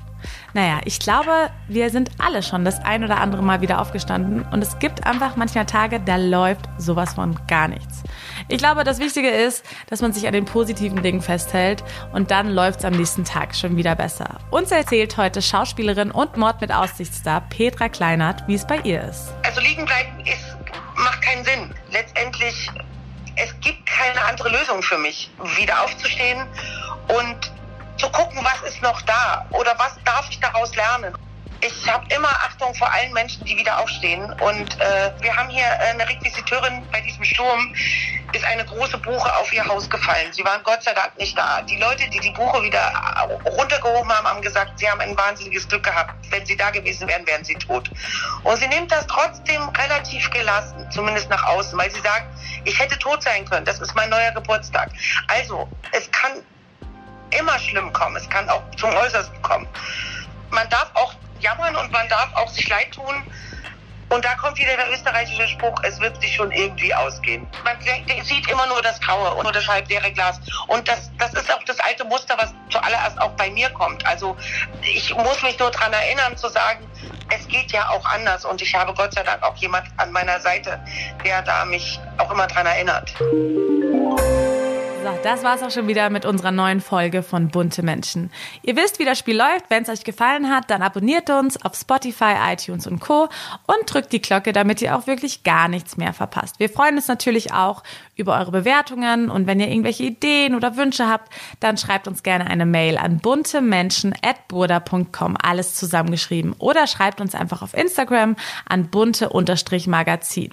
Naja, 0.54 0.80
ich 0.86 1.00
glaube, 1.00 1.50
wir 1.68 1.90
sind 1.90 2.12
alle 2.18 2.44
schon 2.44 2.66
das 2.66 2.80
ein 2.84 3.04
oder 3.04 3.20
andere 3.20 3.42
Mal 3.42 3.62
wieder 3.62 3.82
aufgestanden 3.82 4.44
und 4.52 4.62
es 4.62 4.80
gibt 4.80 5.06
einfach 5.06 5.36
manchmal 5.36 5.66
Tage, 5.66 6.00
da 6.00 6.16
läuft 6.16 6.66
sowas 6.78 7.14
von 7.16 7.38
gar 7.48 7.68
nichts. 7.68 8.04
Ich 8.48 8.58
glaube, 8.58 8.84
das 8.84 9.00
Wichtige 9.00 9.30
ist, 9.30 9.66
dass 9.90 10.02
man 10.02 10.14
sich 10.14 10.28
an 10.28 10.34
den 10.34 10.46
positiven 10.46 11.02
Dingen 11.02 11.22
festhält 11.22 11.84
und 12.14 12.32
dann 12.32 12.50
läuft 12.50 12.80
es 12.80 12.86
am 12.86 12.94
nächsten 12.94 13.26
Tag 13.26 13.56
schon 13.56 13.76
wieder 13.76 13.96
besser. 13.96 14.40
Uns 14.52 14.72
erzählt 14.72 15.18
heute 15.18 15.42
Schauspielerin 15.42 16.12
und 16.12 16.38
Mord 16.38 16.62
mit 16.62 16.72
Aussichtsstar 16.72 17.42
Petra 17.50 17.90
Kleinert, 17.90 18.48
wie 18.48 18.56
es 18.56 18.66
bei 18.66 18.78
ihr 18.80 19.02
ist. 19.04 19.34
Also 19.44 19.62
liegen 19.62 19.86
bleiben 19.86 20.20
ist, 20.26 20.56
macht 20.96 21.22
keinen 21.22 21.44
Sinn. 21.44 21.74
Letztendlich, 21.92 22.70
es 23.36 23.54
gibt 23.62 23.86
keine 23.86 24.24
andere 24.26 24.50
Lösung 24.50 24.82
für 24.82 24.98
mich, 24.98 25.30
wieder 25.58 25.84
aufzustehen 25.84 26.46
und 27.08 27.55
zu 27.98 28.10
gucken, 28.10 28.40
was 28.44 28.70
ist 28.70 28.82
noch 28.82 29.02
da 29.04 29.46
oder 29.52 29.74
was 29.78 29.98
darf 30.04 30.28
ich 30.30 30.40
daraus 30.40 30.76
lernen. 30.76 31.16
Ich 31.62 31.90
habe 31.90 32.06
immer 32.14 32.30
Achtung 32.30 32.76
vor 32.76 32.92
allen 32.92 33.12
Menschen, 33.14 33.44
die 33.46 33.58
wieder 33.58 33.80
aufstehen. 33.80 34.24
Und 34.42 34.80
äh, 34.80 35.12
wir 35.22 35.36
haben 35.36 35.50
hier 35.50 35.66
eine 35.80 36.08
Requisiteurin 36.08 36.86
bei 36.92 37.02
diesem 37.02 37.24
Sturm, 37.24 37.74
ist 38.34 38.46
eine 38.46 38.66
große 38.66 38.98
Buche 39.00 39.36
auf 39.38 39.52
ihr 39.52 39.66
Haus 39.66 39.90
gefallen. 39.90 40.32
Sie 40.32 40.44
waren 40.44 40.62
Gott 40.64 40.84
sei 40.84 40.94
Dank 40.94 41.18
nicht 41.18 41.36
da. 41.36 41.62
Die 41.64 41.78
Leute, 41.78 42.08
die 42.10 42.20
die 42.20 42.32
Buche 42.32 42.62
wieder 42.62 42.92
runtergehoben 43.46 44.12
haben, 44.12 44.28
haben 44.28 44.42
gesagt, 44.42 44.78
sie 44.78 44.90
haben 44.90 45.00
ein 45.02 45.18
wahnsinniges 45.18 45.68
Glück 45.68 45.84
gehabt. 45.84 46.14
Wenn 46.30 46.46
sie 46.46 46.56
da 46.56 46.70
gewesen 46.70 47.08
wären, 47.08 47.26
wären 47.26 47.44
sie 47.44 47.56
tot. 47.56 47.90
Und 48.44 48.58
sie 48.58 48.68
nimmt 48.68 48.92
das 48.92 49.08
trotzdem 49.08 49.68
relativ 49.70 50.30
gelassen, 50.32 50.86
zumindest 50.92 51.30
nach 51.30 51.46
außen, 51.46 51.78
weil 51.80 51.90
sie 51.90 52.02
sagt, 52.02 52.28
ich 52.66 52.78
hätte 52.78 53.00
tot 53.00 53.24
sein 53.24 53.46
können. 53.46 53.66
Das 53.66 53.80
ist 53.80 53.96
mein 53.96 54.10
neuer 54.10 54.32
Geburtstag. 54.32 54.90
Also, 55.30 55.68
es 55.94 56.12
kann 56.12 56.44
immer 57.32 57.58
schlimm 57.60 57.92
kommen. 57.94 58.16
Es 58.16 58.30
kann 58.30 58.50
auch 58.50 58.64
zum 58.78 58.90
Äußersten 58.96 59.42
kommen. 59.42 59.68
Man 60.52 60.70
darf 60.70 60.90
auch 60.94 61.14
jammern 61.40 61.76
und 61.76 61.92
man 61.92 62.08
darf 62.10 62.34
auch 62.36 62.50
sich 62.50 62.68
leid 62.70 62.92
tun. 62.92 63.24
Und 64.10 64.24
da 64.24 64.36
kommt 64.36 64.58
wieder 64.58 64.76
der 64.78 64.92
österreichische 64.92 65.48
Spruch, 65.48 65.76
es 65.82 66.00
wird 66.00 66.22
sich 66.22 66.36
schon 66.36 66.52
irgendwie 66.52 66.94
ausgehen. 66.94 67.48
Man 67.64 67.76
sieht 68.24 68.48
immer 68.50 68.68
nur 68.68 68.82
das 68.84 69.02
Graue 69.02 69.34
und 69.34 69.44
nur 69.44 69.52
das 69.52 69.68
halbleere 69.68 70.12
Glas. 70.12 70.40
Und 70.68 70.88
das, 70.88 71.12
das 71.18 71.34
ist 71.34 71.52
auch 71.52 71.64
das 71.64 71.80
alte 71.80 72.06
Muster, 72.06 72.38
was 72.38 72.54
zuallererst 72.70 73.20
auch 73.20 73.32
bei 73.32 73.50
mir 73.50 73.70
kommt. 73.72 74.06
Also 74.06 74.38
ich 74.84 75.14
muss 75.16 75.42
mich 75.42 75.58
nur 75.58 75.72
daran 75.72 75.92
erinnern 75.94 76.38
zu 76.38 76.50
sagen, 76.50 76.88
es 77.36 77.48
geht 77.48 77.72
ja 77.72 77.90
auch 77.90 78.06
anders. 78.06 78.46
Und 78.46 78.62
ich 78.62 78.76
habe 78.76 78.94
Gott 78.94 79.14
sei 79.14 79.24
Dank 79.24 79.42
auch 79.42 79.56
jemand 79.58 79.88
an 79.98 80.12
meiner 80.12 80.40
Seite, 80.40 80.80
der 81.26 81.42
da 81.42 81.66
mich 81.66 82.00
auch 82.20 82.32
immer 82.32 82.46
dran 82.46 82.68
erinnert. 82.68 83.12
So, 85.06 85.12
das 85.22 85.44
war's 85.44 85.62
auch 85.62 85.70
schon 85.70 85.88
wieder 85.88 86.10
mit 86.10 86.26
unserer 86.26 86.50
neuen 86.50 86.82
Folge 86.82 87.22
von 87.22 87.50
Bunte 87.50 87.84
Menschen. 87.84 88.32
Ihr 88.64 88.76
wisst, 88.76 88.98
wie 88.98 89.06
das 89.06 89.20
Spiel 89.20 89.38
läuft. 89.38 89.70
Wenn 89.70 89.84
es 89.84 89.90
euch 89.90 90.04
gefallen 90.04 90.50
hat, 90.50 90.72
dann 90.72 90.82
abonniert 90.82 91.30
uns 91.30 91.64
auf 91.64 91.76
Spotify, 91.76 92.34
iTunes 92.52 92.88
und 92.88 93.02
Co. 93.02 93.30
und 93.68 93.78
drückt 93.86 94.14
die 94.14 94.22
Glocke, 94.22 94.52
damit 94.52 94.82
ihr 94.82 94.98
auch 94.98 95.06
wirklich 95.06 95.44
gar 95.44 95.68
nichts 95.68 95.96
mehr 95.96 96.12
verpasst. 96.12 96.60
Wir 96.60 96.72
freuen 96.72 96.96
uns 96.96 97.08
natürlich 97.08 97.54
auch 97.54 97.84
über 98.16 98.40
eure 98.40 98.50
Bewertungen 98.50 99.30
und 99.30 99.46
wenn 99.46 99.60
ihr 99.60 99.68
irgendwelche 99.68 100.02
Ideen 100.02 100.56
oder 100.56 100.76
Wünsche 100.76 101.08
habt, 101.08 101.32
dann 101.60 101.78
schreibt 101.78 102.08
uns 102.08 102.24
gerne 102.24 102.48
eine 102.48 102.66
Mail 102.66 102.98
an 102.98 103.20
buntemenschen@burda.com, 103.20 105.38
alles 105.40 105.76
zusammengeschrieben 105.76 106.56
oder 106.58 106.88
schreibt 106.88 107.22
uns 107.22 107.36
einfach 107.36 107.62
auf 107.62 107.76
Instagram 107.76 108.36
an 108.68 108.90
bunte-magazin. 108.90 110.50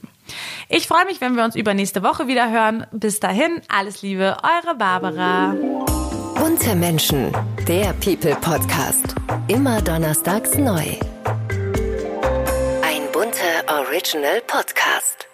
Ich 0.68 0.87
freue 0.87 1.05
mich, 1.05 1.21
wenn 1.21 1.37
wir 1.37 1.45
uns 1.45 1.57
übernächste 1.57 2.03
Woche 2.03 2.27
wieder 2.27 2.51
hören. 2.51 2.87
Bis 2.92 3.21
dahin, 3.21 3.61
alles 3.68 4.03
Liebe, 4.03 4.37
eure 4.42 4.75
Barbara. 4.77 5.55
Bunte 6.35 6.75
Menschen, 6.75 7.33
der 7.68 7.92
People 7.95 8.37
Podcast. 8.40 9.14
Immer 9.49 9.81
donnerstags 9.83 10.57
neu. 10.57 10.83
Ein 12.83 13.03
bunter 13.12 13.62
Original 13.68 14.40
Podcast. 14.47 15.29